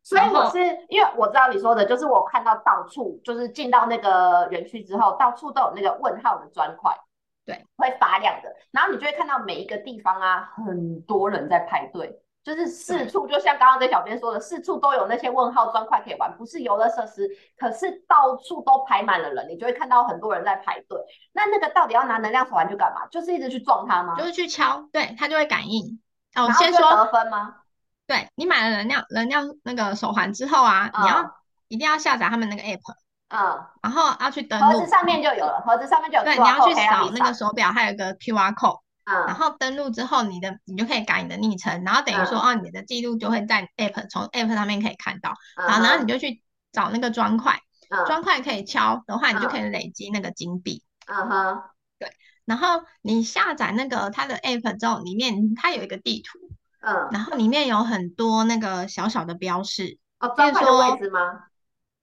[0.02, 6.96] 所以我是因为我知道你说的，就是我看到到处，就是进到那个园区之后，到处都有那个问号的砖块，
[7.44, 12.20] 对，会发亮的，然后你就会看到每一个地方啊，很多人在排队。
[12.44, 20.98] 就是四处，就像刚刚这小编说的，四处都有那些问号砖块可以玩，不是游乐设施，可是到处都排满了人，你就会看到很多人在排队。
[21.33, 23.07] 那那个到底要拿能量手环去干嘛？
[23.11, 24.14] 就是一直去撞它吗？
[24.16, 26.01] 就是去敲，对，它就会感应。
[26.37, 27.57] 哦，先说得分吗？
[28.07, 31.35] 对，你买了能量能量那个手环之后啊，嗯、你要
[31.68, 32.94] 一定要下载他们那个 app，
[33.29, 38.81] 嗯，然后要去登录，盒子上面就有了，盒子上面就有，对，你要去扫那个手表，还有个 QR code。
[39.27, 46.42] 然后登录之后，你的你就可以改你的昵称，然后等于说哦，你的记录就会在 app 从 app 上面可以看到，然后然后你就去
[46.73, 47.59] 找那个砖块，
[48.07, 50.83] 砖块可以敲的话，你就可以累积那个金币。
[51.07, 51.62] 嗯哼，
[51.99, 52.12] 对。
[52.44, 56.38] 然后你下载那个它的 app 之后，里面它有一个地图，
[56.81, 59.99] 嗯，然后里面有很多那个小小的标示。
[60.21, 61.44] 哦，砖块的位置吗？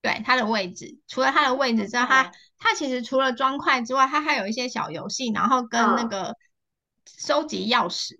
[0.01, 6.35] 对，它的位置，除了它的位置之外，它它其实除了砖块之外，它还有一些小游戏，然后跟那个。
[7.05, 8.15] 收集钥匙，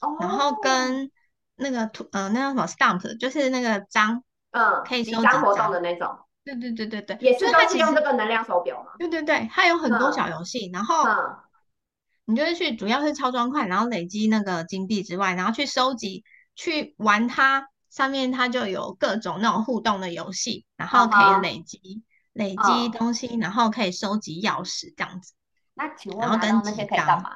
[0.00, 1.10] 哦，然后跟
[1.56, 6.18] 那个图，呃，那叫什么 stamp，就是那个章，嗯，可以收集章活动的那种。
[6.44, 8.92] 对对对对对，也是它其实用这个能量手表嘛。
[8.98, 11.36] 对对对，它有很多小游戏，嗯、然后，嗯、
[12.26, 25.32] 你就是去，主要是超砖块，然后累积那个金币之外，然后去收集，去玩它，上面它就有各种那种互动的游戏，然后可以累积、嗯、累积东西，嗯、然后可以收集钥匙这样子。
[25.74, 27.30] 那请问，然后跟那些可以干嘛？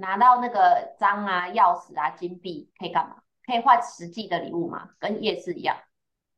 [0.00, 3.16] 拿到那个章啊、钥匙啊、金币可以干嘛？
[3.44, 4.90] 可以换实际的礼物吗？
[5.00, 5.76] 跟夜市一样？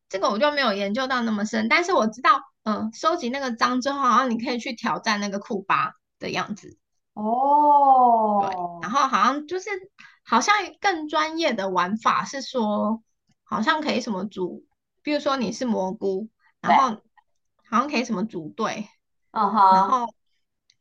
[0.09, 6.79] 这个我就没有研究到那么深，但是我知道，嗯，收集那个章之后，好像你可以去挑战那个库巴的样子。
[7.13, 9.69] 哦，对，然后好像就是
[10.25, 13.03] 好像更专业的玩法是说，
[13.45, 14.65] 好像可以什么组，
[15.03, 16.29] 比如说你是蘑菇，
[16.61, 16.97] 然后
[17.69, 18.89] 好像可以什么组队，
[19.33, 20.15] 嗯哼，然后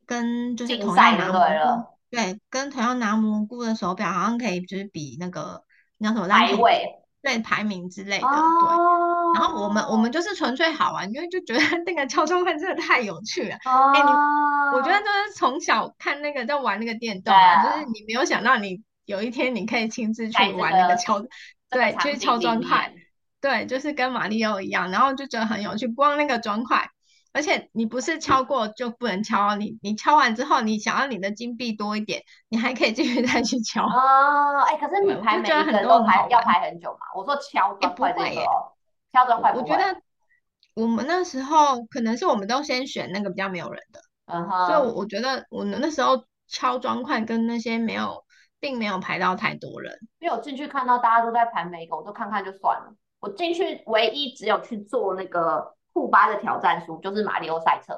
[0.06, 1.99] 跟就是同样拿蘑菇。
[2.10, 5.64] 对，跟同样拿蘑菇的手表，好像可以就是比那个
[5.98, 6.86] 那叫什么排位，
[7.22, 8.28] 对，排名之类的。
[8.28, 13.56] 哦、对，然后我们我们就是纯粹好玩，因为就觉得那个敲钟会真的太有趣了。
[13.66, 14.10] 哦、欸，你
[14.76, 21.20] 我觉得就是从小看那个在玩那个电动，啊，就是你没有想到你有一天你可以亲自去玩那个敲，
[21.70, 22.92] 这个、对，去敲砖块，
[23.40, 26.90] 对，就是跟马里奥一样，然后就觉得很有趣，光那个砖块。
[27.32, 33.84] 而且你不是敲过就不能敲，你你敲完之后，你想要你的金币多一点，你还可以继续再去敲。
[33.84, 37.00] 哦，哎、欸，可是你排每一个都排要排很久嘛？
[37.16, 38.42] 我说敲砖块这个，
[39.14, 39.54] 敲砖块。
[39.54, 40.02] 我觉得
[40.74, 44.68] 我们那时候可能是我们都先选那个比较没有人的，嗯哼。
[44.68, 48.24] 所以我觉得我们那时候敲砖块跟那些没有，
[48.60, 49.94] 并没有排到太多人。
[50.20, 52.94] 因为我进去看到大家都在排每一个，我都看看就算了。
[53.20, 55.76] 我进去唯一只有去做那个。
[56.00, 57.94] 库巴的挑战书就是马里奥赛车。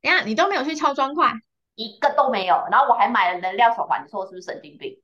[0.00, 1.32] 等下你都没有去敲砖块，
[1.74, 2.62] 一个都没有。
[2.70, 5.02] 然后我还买了能量手环，你说我是不是神经病？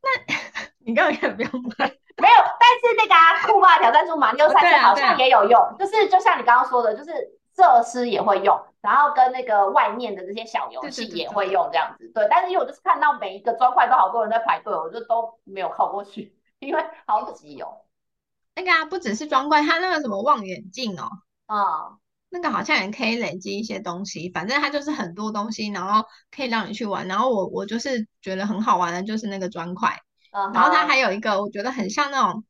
[0.00, 0.34] 那
[0.78, 1.86] 你根本可以不用买。
[2.16, 7.10] 没有，但是那个啊，酷巴挑战书马里奥赛车好像也有用，哦啊啊、就是就像你刚刚说的，就是
[7.56, 12.08] 设施也会用，然后跟那个外面的这些小游戏也会用这样子。
[12.14, 17.82] 对，但是因为我就是看到每一个砖块都好多人在排队，我就都没有靠过去，因为好挤哦。
[18.54, 21.10] 那个啊，不只是砖块，它那个什么望远镜哦，
[21.46, 27.06] 啊、嗯，那个好像也可以累积一些东西，反正它就是很多东西，然后可以让你去玩。
[27.08, 29.96] 然后我我就是觉得很好玩的，就是那个砖块。
[30.52, 32.44] 然后它还有一个，我觉得很像那种，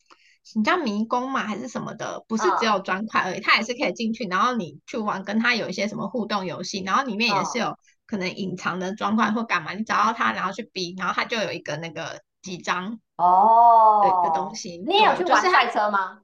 [0.57, 2.25] 你叫迷宫嘛，还是什么的？
[2.27, 14.79] 不是只有砖块而已，它也是可以进去，然后你去玩，跟它有一些什么互动游戏，然后里面也是有可能隐藏的砖块或干嘛，你找到它，然后去比，然后它就有一个那个几张哦对的东西。
[14.79, 16.23] 你也有去玩赛车吗？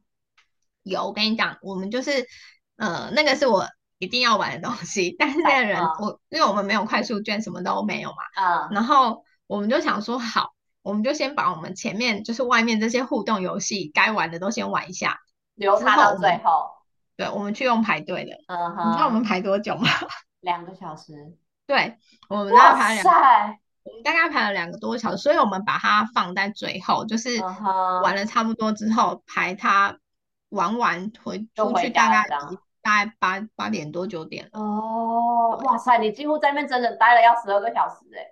[0.82, 2.26] 有，我跟你讲，我们就是
[2.82, 3.66] 呃，那个是我
[3.98, 10.52] 一定要玩的东西，但是那个人我因为我们没有快速券，什么都没有嘛，嗯，然后我们就想说好。
[10.82, 15.16] 我们就先把我们前面就是外面这些互动游戏该玩的都先玩一下，
[15.54, 16.72] 留它到最后。
[17.16, 18.32] 对，我们去用排队的。
[18.48, 18.88] 嗯哼。
[18.88, 19.88] 你知道我们排多久吗？
[20.42, 21.36] 两个小时。
[21.68, 21.96] 对，
[22.28, 23.58] 我们大概排了两。
[23.84, 27.40] 我们大概排了两个多小时，所以我们把它放在最后，就是
[28.02, 29.96] 玩了差不多之后排它
[30.48, 32.28] 玩完回出去大概
[32.82, 34.60] 大概八八点多九点了。
[34.60, 38.26] 哦，哇塞，你几乎在那边整整待了要十二个小时哎。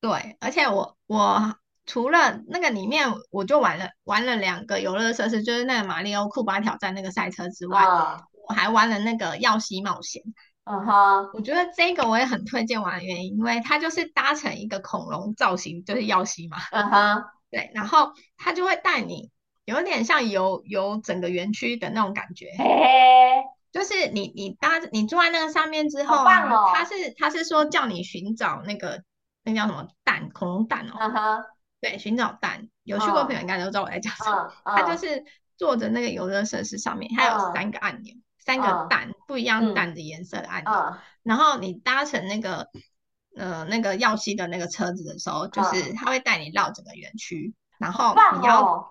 [0.00, 1.54] 对，而且我我。
[1.84, 10.22] 除了那个里面，我就玩了玩了两个游乐设施，就是那个马里奥库巴挑战那个赛车之外，uh, 我还玩了那个耀西冒险。
[10.62, 16.58] 嗯哼，我觉得这个我也很推荐玩的原因，因为它就是搭成一个恐龙造型，就是耀西嘛。
[16.70, 19.32] 嗯哼，对，然后它就会带你，
[19.64, 22.46] 有点像游游整个园区的那种感觉。
[22.58, 29.02] 嘿嘿，就是你你搭你坐在那个上面之后啊，哦，它是它是说叫你寻找那个
[29.42, 30.96] 那叫什么蛋，恐龙蛋哦。
[31.00, 31.44] 嗯哼。
[31.80, 34.52] 对，寻找蛋，有去过朋友应该都知道我在讲什么。
[34.62, 35.24] 嗯、它就是
[35.56, 40.72] 坐着那个游乐设施上面，它、嗯、有三个按钮，嗯、三个蛋、嗯、不一样蛋的颜色的按钮。
[40.72, 42.68] 嗯、然后你搭乘那个
[43.36, 48.86] 呃那个耀西的那个车子的时候，就是它会带你绕整个园区，然后你要、哦、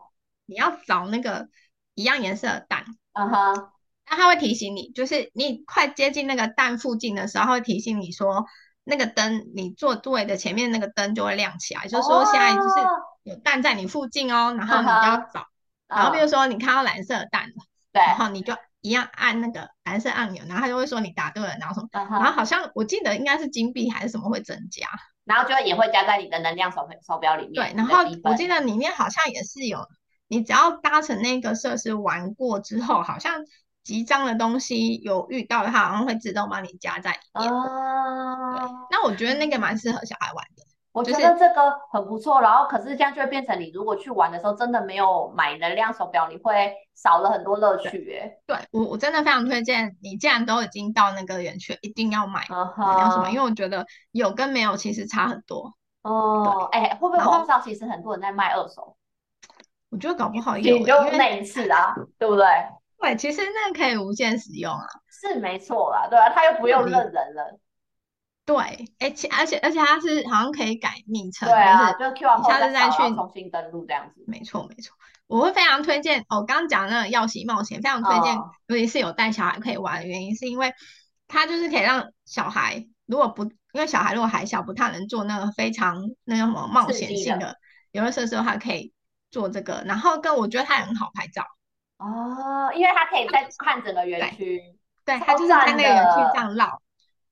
[0.45, 1.47] 你要找那个
[1.95, 2.83] 一样颜色的蛋。
[3.13, 3.69] 嗯哼，
[4.09, 8.45] 那它会提醒你，就是你快接近那个蛋附近的时候，它会提醒你说。
[8.83, 12.75] 那个灯，你坐座位的前面那个灯就会亮起来，就是说现在就是
[13.21, 15.45] 有蛋在你附近哦，然后你就要找，
[15.87, 24.87] 然后比如说你看到蓝色的蛋了，对，然后你就一样按那个蓝色按钮，然后他就会说你答对了，然后什么，然后好像我记得应该是金币还是什么会增加，
[25.25, 27.53] 然后就也会加在你的能量手手表里面。
[27.53, 29.87] 对，然后我记得里面好像也是有，
[30.27, 33.45] 你只要搭乘那个设施玩过之后，好像。
[33.83, 37.51] 集章的东西有遇到的话，好像会自动帮你加在里面。
[37.51, 40.63] 啊，对，那我觉得那个蛮适合小孩玩的。
[40.93, 48.39] 我觉得这个很不错，然后可是这样就会变成你如果去玩的时候，真的没有买能量手表，你会少了很多乐趣耶。
[48.45, 55.73] 对，我我真的非常推荐你，既然都已经到那个园区，一定要买能量手表，因为我觉得有跟没有其实差很多。
[56.03, 58.97] 哦，哎，会不会网上其实很多人在卖二手？
[59.91, 62.45] 我觉得搞不好有，你就那一次啊，对不对？
[63.01, 67.59] 对，其实那可以无限使用啊，是没错啦，对啊，他又不用认人了。
[68.45, 68.55] 对，
[68.99, 74.23] 而且而且而且他是好像可以改昵称，对啊，就是 QR 下次再去重新登录这样子。
[74.27, 74.95] 没错没错，
[75.27, 76.25] 我会非常推荐。
[76.29, 78.35] 我刚刚讲那个药洗冒险，非常推荐，
[78.67, 80.73] 尤其是有带小孩可以玩的原因，是因为
[81.27, 87.55] 它就是可以让小孩，如果不因为小孩如果还小，不太能做那个非常那个什么冒险性的
[87.91, 88.93] 游乐设施的话，可以
[89.29, 89.83] 做这个。
[89.85, 91.43] 然后跟我觉得它也很好拍照。
[92.01, 94.59] 哦，因为它可以在看整个园区，
[95.05, 96.81] 对，它就是在那个园区这样绕，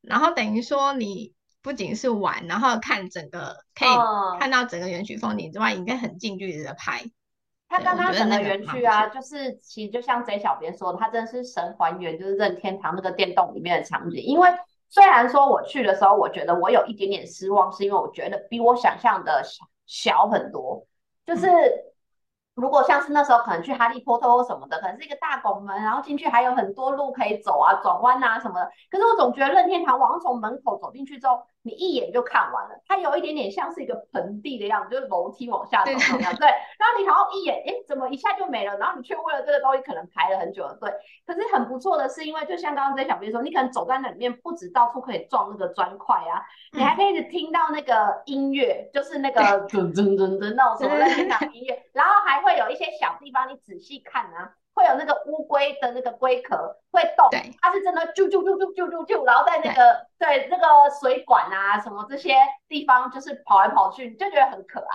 [0.02, 7.02] 然后等于说你不仅是玩，然后看整个可以看到整个园区风景之外，应该很近距离的拍。
[7.68, 14.22] 它刚刚整个园区啊，就是其实就像 J 小编说的，它真的是神还原，就是任天堂那个电动里面的场景。
[14.22, 14.48] 因为
[14.88, 20.86] 虽然说我去的时候，我觉得我有一点点失望，是因为我觉得比我想象的小小很多，
[21.26, 21.48] 就是。
[21.48, 21.89] 嗯
[22.60, 28.70] 如果像是那时候可能去哈利波特或什么的，可能是一个大拱门，然后进去还有很多路可以走啊，转弯啊什么的。
[28.92, 36.36] 可是我总觉得任天堂好像从门口走进去之后，你一眼就看完了，它有一点点像是一个盆地的样子，就是楼梯往下走那样。
[36.40, 36.48] 对，
[36.78, 38.78] 然后你好像一眼，诶，怎么一下就没了？
[38.78, 40.90] 然后你却为了这个东西可能排了很久的队。
[41.26, 46.42] 可是很不错的是，因为就像刚刚这小编说，你可能走在那里面，不止到处可以撞那个砖块啊，
[46.72, 54.54] 你还可以听到那个音乐，就是那个 噔噔噔噔那种什么任天堂音乐，然后还会有一些小地方，你仔细看啊。
[54.74, 62.36] 会有那个乌龟的那个龟壳会动，对，它是真的啾啾啾啾啾啾啾，然后在那个对，对那个水管啊什么这些
[62.68, 64.88] 地方就是跑来跑去，就觉得很可爱。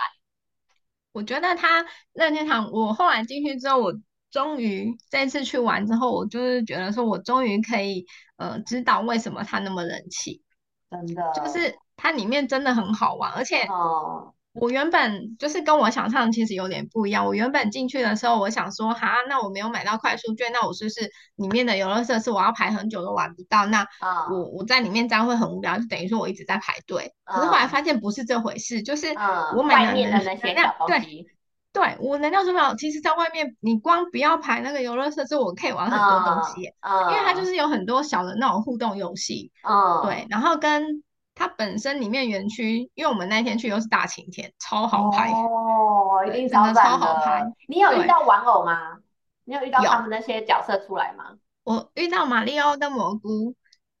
[1.11, 3.93] 我觉得它任天堂，我后来进去之后，我
[4.31, 8.05] 终于这次去玩之后，我就是觉得说，我终于可以
[8.37, 10.41] 呃知道为什么它那么人气，
[10.89, 13.61] 真的，就是它里面真的很好玩，而且。
[13.63, 17.25] 哦我原本就是跟我想象的其实有点不一样。
[17.25, 23.65] 我原本进去的时候，我想说，哈，那我没有买到快速券，那我是不是里面的游乐设施我要排很久都玩不到？
[23.65, 23.85] 那
[24.29, 27.13] 我、uh, 我在里面这样会很无聊，就等于说我一直在排队。
[27.25, 29.07] Uh, 可是后来发现不是这回事，就是
[29.55, 30.53] 我买的能量，uh, 的那些
[30.87, 31.25] 对
[31.73, 39.51] 对，我能量手表其实在外面，你光不要排那个游乐设施，我可以玩很多东西，uh, uh, 因为它就是有很多小的那种互动游戏。
[39.63, 41.03] 嗯，uh, 对，然后跟。
[41.35, 47.45] 它本身里面园区，因为我们那天去又是大晴天，超好拍哦，一定超超好拍。
[47.67, 48.97] 你有遇到玩偶吗？
[49.43, 51.35] 你有遇到他们那些角色出来吗？
[51.63, 53.53] 我遇到马里奥跟蘑菇，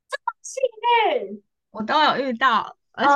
[0.09, 0.63] 这么幸
[1.27, 3.11] 运，我都有遇到，而且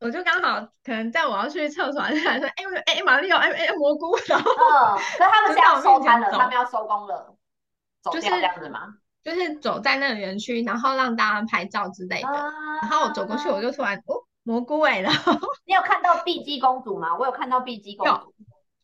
[0.00, 7.34] 我就刚好可能在我要去厕所，就来说，哎哎马里奥，哎哎蘑菇，然后嗯，可是他们是要收摊了，他们要收工了，
[8.00, 8.94] 走掉这样子吗？
[9.24, 12.28] 就是走在那个园区，然后让大家拍照之类的。
[12.28, 12.50] 啊、
[12.82, 15.32] 然后我走过去，我就突然哦，蘑菇哎，然 后
[15.66, 17.16] 你有看到碧姬公主吗？
[17.18, 18.12] 我有看到碧姬公主，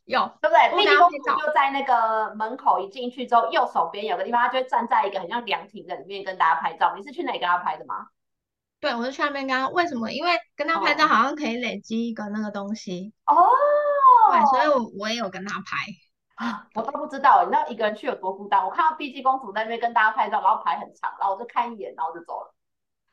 [0.05, 0.76] 有，有对不对？
[0.76, 6.95] 碧姬公主就在那个门口一进去之后，右手边有个地方，她就会站在一个很像凉亭的里面跟大家拍照。
[6.97, 8.07] 你是去哪里跟她拍的吗？
[8.80, 9.68] 对，我是去那边跟她。
[9.70, 10.11] 为什么？
[10.12, 13.49] 因为跟她拍照好像可以累积一个那个东西哦。
[14.30, 15.87] 对，所以我我也有跟她拍。
[16.35, 18.64] 啊，我都不知道，你知道一个人去有多孤单？
[18.64, 22.55] 我看到碧姬公主在那边跟大家拍照，然后排很长，然后我就看一眼，然后就走了。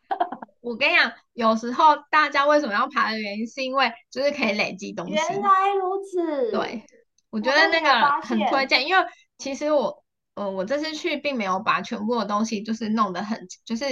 [0.62, 5.14] 我跟你讲，有时候大家为什么要排的原因，是因为就是可以累积东西。
[5.14, 6.52] 原来如此。
[6.52, 6.84] 对，
[7.30, 7.90] 我觉得那个
[8.22, 9.06] 很推荐，因为
[9.38, 10.04] 其实我，
[10.36, 13.86] 呃，我这次去并没有把全部的东西就是弄得很，就是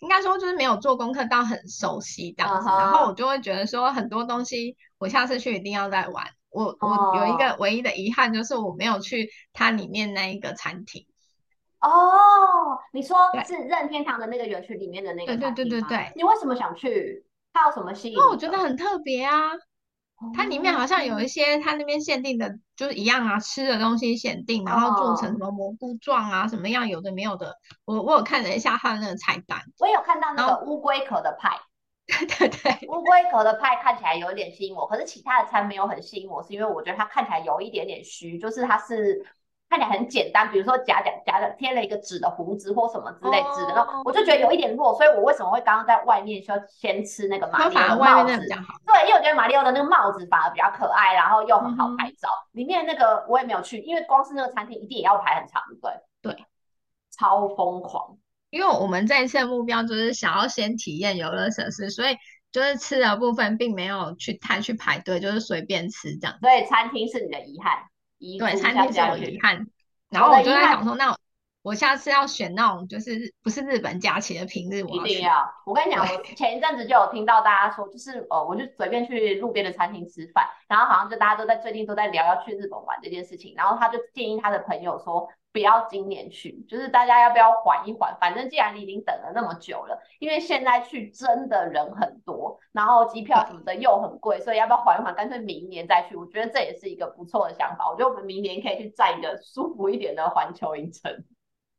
[0.00, 2.78] 应该说就是没有做功课到很熟悉这样子，uh huh.
[2.78, 6.26] 然后我就会觉得说很多东西我下次去一定要再玩。
[6.54, 11.04] 我我有一个唯一的遗憾，就是我没有去它里面那一个餐厅。
[11.80, 15.54] 哦，你说是任天堂的那个园区里面的那个餐？
[15.54, 16.12] 对对对对对。
[16.16, 17.26] 你为什么想去？
[17.52, 18.14] 它有什么吸引？
[18.14, 19.50] 因为我觉得很特别啊。
[20.32, 27.54] 它里面好像有一些它那边限定的，就是一样啊，吃的东西限定，然后做成什么蘑菇状啊，什么样有的没有的。
[27.84, 31.58] 我我有看了一下它的那个菜单，我有看到那个乌龟壳的派。
[32.06, 39.24] 对 对对，乌龟壳的派看起来有一点吸引我，可是其他的餐没有很吸引我，是因为我觉得它看起来有一点点虚，就是它是
[39.70, 48.36] 看起来很简单，比如说夹夹夹的贴了一个纸的胡子或什么之类纸的，那、哦、我就觉得有一点弱，所以我为什么会刚刚在外面需要先吃那个马里奥的帽子？
[48.36, 52.28] 对，因为我觉得马里奥的那个帽子反而比较可爱，然后又很好拍照。
[52.52, 55.90] 嗯、里面那个我也没有去，因为光是那个餐厅一定也要排很长，对
[56.20, 56.44] 对，
[57.10, 58.18] 超疯狂。
[58.54, 62.16] 因为我们这一次的目标就是想要先体验游乐设施，所以
[62.52, 66.38] 就是吃的部分并没有去太去排队，就是随便吃这样。
[66.40, 67.82] 所以餐厅是你的遗憾，
[68.18, 69.66] 遗对，餐厅是我遗憾。
[70.08, 71.16] 然后我就在想说，那
[71.62, 75.52] 我下次要选那种就是不是日本假期的平日，我一定要。
[75.66, 85.28] 我跟你讲，我前一阵子就有听到大家说，就是呃，我就随便去路边的餐厅吃饭，然后好像就大家都在最近都在聊要去日本玩这件事情，然后他就建议他的朋友说。
[85.54, 88.18] 不要今年去，就是大家要不要缓一缓？
[88.20, 95.14] 反正既然你已经等了那么久了，因为现在去真的人很多，然后机票什么的又很贵，所以要不要缓一缓？
[95.14, 96.16] 干脆明年再去。
[96.16, 97.88] 我觉得这也是一个不错的想法。
[97.88, 101.24] 我觉得我们明年可以去占一个舒服一点的环球影城。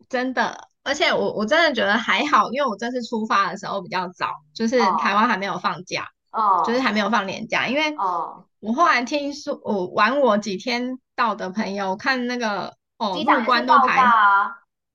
[0.07, 7.67] 真的，而且我我真的觉得还好，因为我这次出发的时候比较早，就是台湾还没有放假，哦，就是还没有放年假。
[7.67, 12.73] 因为哦，我后来听说我玩我几天到的朋友看那个。
[12.97, 14.03] 哦，入关都排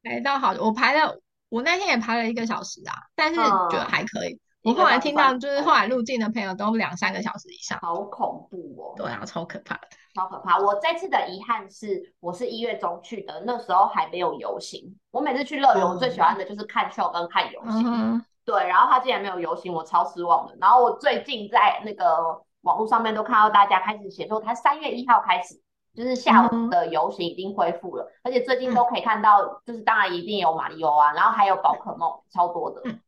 [0.03, 4.33] 排到好，我排了，我那天也排了一个小时啊，但是觉得还可以。
[4.63, 8.95] 嗯、我后来听到就是后来入境的朋友都两三个小时以上，好恐怖哦！
[8.97, 10.59] 对啊，超可怕的，超可怕。
[10.59, 14.99] 我这次的遗憾是，我是一月中去的，那时候还没有游行。
[15.11, 17.85] 我每次去乐园，我最喜欢的就是看秀跟看游行。
[17.87, 20.57] 嗯、对，然后他竟然没有游行，我超失望的。
[20.61, 25.61] 然后我最近在那个网络上面都看到大家开始写说，他三月一号开始。
[25.95, 32.81] 就是下午的游行已经恢复了，嗯、而且最近都可以看到，就是当然一定有马里奥啊，然后还有宝可梦，超多的。
[32.85, 33.01] 嗯，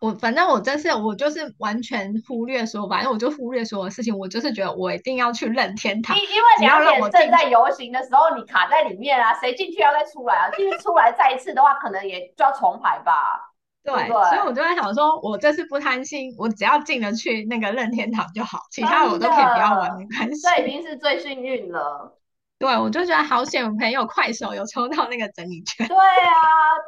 [0.00, 6.16] 我反正我真是我就是完全忽略说，反正我就忽略所有事情，我就是觉得我一定要去任天堂。
[6.16, 10.50] 因因为两点正在游行的时候，你卡在里面啊，谁进去要再出来啊？
[10.50, 13.54] 进去出来再一次的话，可能也就要重排吧。
[13.86, 20.42] 对，所以我就在想说，我这次不贪心，我只要进得去那个任天堂就好，其他我都可以不要玩，没关系。
[20.42, 22.18] 这已经是最幸运了。
[22.58, 25.86] 对，我就觉得好险，我朋友快手有抽到那个整理券。
[25.86, 26.34] 对啊，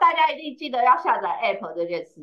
[0.01, 2.15] 大家一定记得要下载 App 这件事。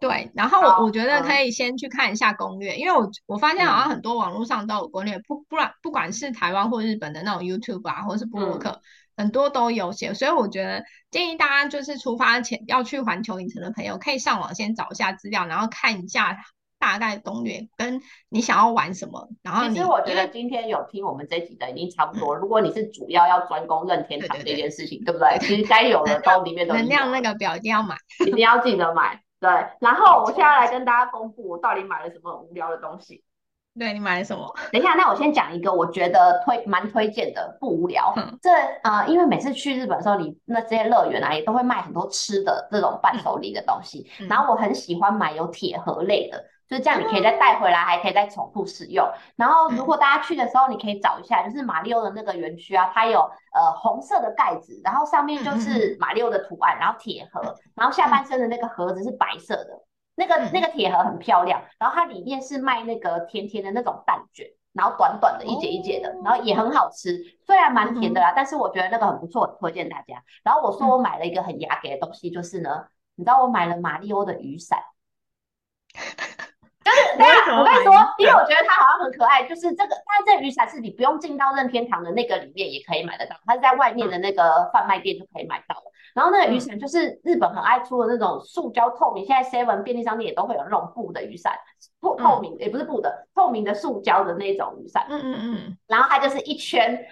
[0.00, 8.80] 对，然后我我觉得可以先去看一下攻略，嗯、因为我我发现好像很多网络上都有攻略，不不然不管是台湾或日本的那种 YouTube 啊，或是部落客，嗯、
[9.18, 16.36] 很多都有写，所以我觉得建议大家就是出发前要去环球影城的朋友，可以上网先找一下资料，然后看一下
[16.78, 19.28] 大概攻略跟你想要玩什么。
[19.42, 25.36] 然后其实我觉得今天有听我们这集的已经差不多，嗯、如果你是主要要专攻任天堂这件事情，对，不对？
[25.40, 26.80] 其实该有的都里面都有。
[26.80, 29.20] 能量那个表一定要买，一定要记得买。
[29.40, 29.50] 对，
[29.80, 33.22] 然后我现在来跟大家公布我到底买了什么无聊的东西。
[33.78, 34.52] 对，你买了什么？
[34.72, 38.12] 等一下，那我先讲一个我觉得推蛮推荐的，不无聊。
[38.16, 38.50] 嗯、这
[38.82, 46.44] 呃，因为每次去日本的时候，你那这些乐园啊也都会卖很多吃的这种伴手礼的东西，嗯、然后我很喜欢买有铁盒类的。
[46.68, 49.08] 就是这样，你可以再带回来，还可以再重复使用。
[49.36, 53.20] 然后，如果大家去的时候，你可以找一下，就是马里奥的那个园区啊，它有
[53.54, 57.40] 呃红色的盖子，然后上面就是马里奥的图案，然后铁盒，
[57.74, 59.80] 然后下半身的那个盒子是白色的，
[60.18, 61.62] 那个那个铁盒很漂亮。
[61.78, 70.22] 然后它里面是卖那个甜甜的那种蛋卷，然后短短的一节一节的，然后也很好吃，虽然蛮甜的啦，但是我觉得那个很不错，推荐大家。
[70.42, 74.78] 然后我说我买了一个很雅给的东西，就是呢，你知道我买了马里欧的雨伞。
[76.88, 85.82] 就是，对啊，我跟你说，因为我觉得它好像很可爱，就是这个，但是这雨伞是你不用进到任天堂的那个里面也可以买得到，它是在外面的那个贩卖店就可以买到了。
[86.14, 91.52] 然后那个雨伞就是日本很爱出的那种塑胶透明，现在 Seven 便利商店也都会有那种布的雨伞，
[92.00, 95.06] 透透明也不是布的，透明的塑胶的那种雨伞。
[95.08, 95.76] 嗯嗯嗯。
[95.86, 97.06] 然后它就是一圈。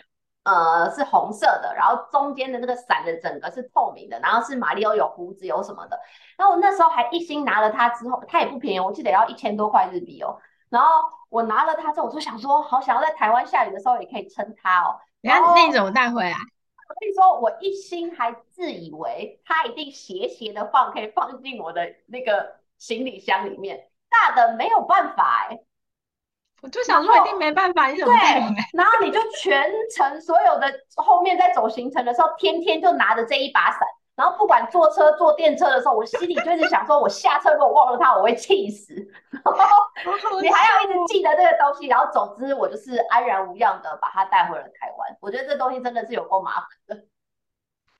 [0.46, 5.98] 呃，是红色的，然后中间的那个伞的整个是透明的，然后是马里奥有胡子有什么的。
[6.38, 10.38] 然后我那时候还一心拿了它之后，它也不便宜，我记得要一千多块日币哦。
[10.68, 10.88] 然后
[11.30, 14.94] 我拿了它之后，我就想说，好想要在台湾下雨的时候也可以撑它哦。
[15.20, 25.58] 然后那你怎么带回来，我跟你说，我一心还自以为它一定斜斜的放，可以放进我的那个行李箱里面，大的没有办法哎。
[26.62, 28.40] 我就想说，一定没办法，你怎么对？
[28.76, 33.80] 然后你就全程所有的后面在走行程的时候，天天就拿着这一把伞，
[34.16, 38.94] 然后不管坐车坐电车的时候，我心里就是想说，我下车如果忘了它，我会气死。
[40.40, 45.16] 你还要一直记得这个东西，然后总之我就是安然无恙的把它带回了台湾。
[45.20, 47.04] 我觉得这东西真的是有够麻烦的。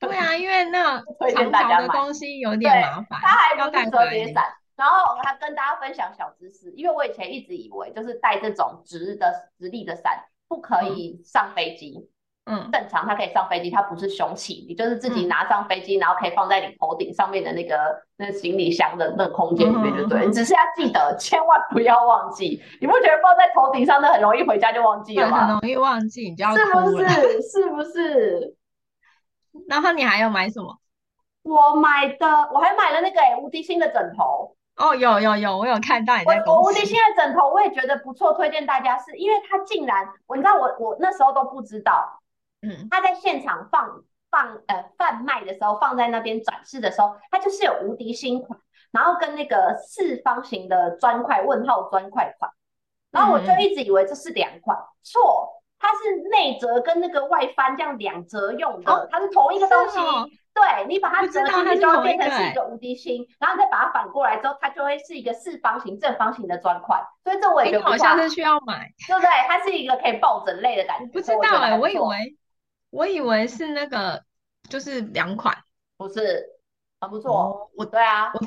[0.01, 1.03] 对啊， 因为那
[1.51, 4.45] 长条的东西有点麻烦，它还不是折叠伞。
[4.77, 12.11] 然后我还跟大家分享小知识，因为我以前一直以为就是带这种直的直立的伞不可以上飞机。
[12.49, 17.77] 嗯，正常它可以上飞机，它不是凶器，你就是自己拿上飞机，嗯、然后可以放在你头顶上面的那个
[18.19, 20.25] 那行李箱的那个空间里面，就对。
[20.25, 22.63] 嗯、你只是要记得，千万不要忘记。
[22.81, 25.47] 你不觉得放在头顶上那很容易回家就忘记了吗？
[25.47, 26.55] 很容易忘记，你就要。
[26.55, 27.43] 是不是？
[27.43, 28.57] 是不是？
[29.69, 30.79] 然后你还要买什么？
[31.43, 34.56] 我买的，我还买了那个、欸、无敌星的枕头。
[34.77, 42.21] 哦，有有有，我有看到你在我我无敌星的枕头，我也觉得不错，推荐大家是因为它竟然，我你知道我我那时候都不知道，
[42.61, 48.61] 嗯，他在现场放放呃贩卖的时候，放在那边展示的时候，它就是有无敌星款，
[48.91, 52.51] 然后跟那个四方形的砖块问号砖块款，
[53.11, 59.99] 然后我就一直以为这是两款，错，它是内折跟那个外翻这样两折用的，哦、它是同一个东西。
[60.57, 66.99] 对，你把它折进去，就会变成是一个无敌星，然后再把它反过来之后，它就会是一个四方形、正方形的砖块。
[67.23, 69.29] 所以这我也觉得好像是需要买，对不对？
[69.47, 71.13] 它是一个可以抱枕类的感觉。
[71.13, 72.37] 不知道哎、欸，我以为
[72.89, 74.25] 我以为是那个
[74.71, 75.55] 就是两款，
[75.99, 76.43] 不是
[77.03, 77.37] 很不错。
[77.37, 78.41] 哦、我对啊，我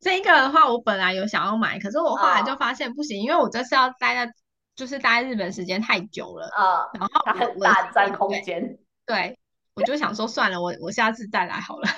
[0.00, 4.32] 这一个的话，我本来有想要买，可是我后来就发现不行，哦、因为我这次要待在
[4.74, 9.38] 就是待在日本时间太久了，啊、嗯，然后它很大占空间，对。
[9.74, 11.88] 我就想说算了，我我下次再来好了。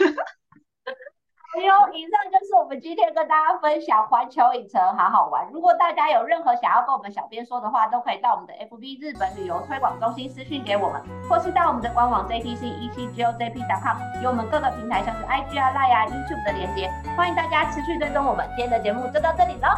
[1.55, 5.49] 哎呦，以上就是我们今天跟大家分享环球影城好好玩。
[5.53, 11.01] 如果大家有任何想要跟我们小编说的话，都可以到我们的 FB 日本旅游推广中心私讯给我们，
[11.31, 18.45] 或是到我们的官网 JTC ECGOJP.com，有我们各个平台像是 IG 啊、Line 啊、YouTube 的连接，欢迎大家持续追踪我们。
[18.57, 19.69] 今天的节目就到这里喽，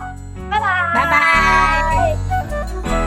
[0.51, 3.06] 拜拜，拜拜。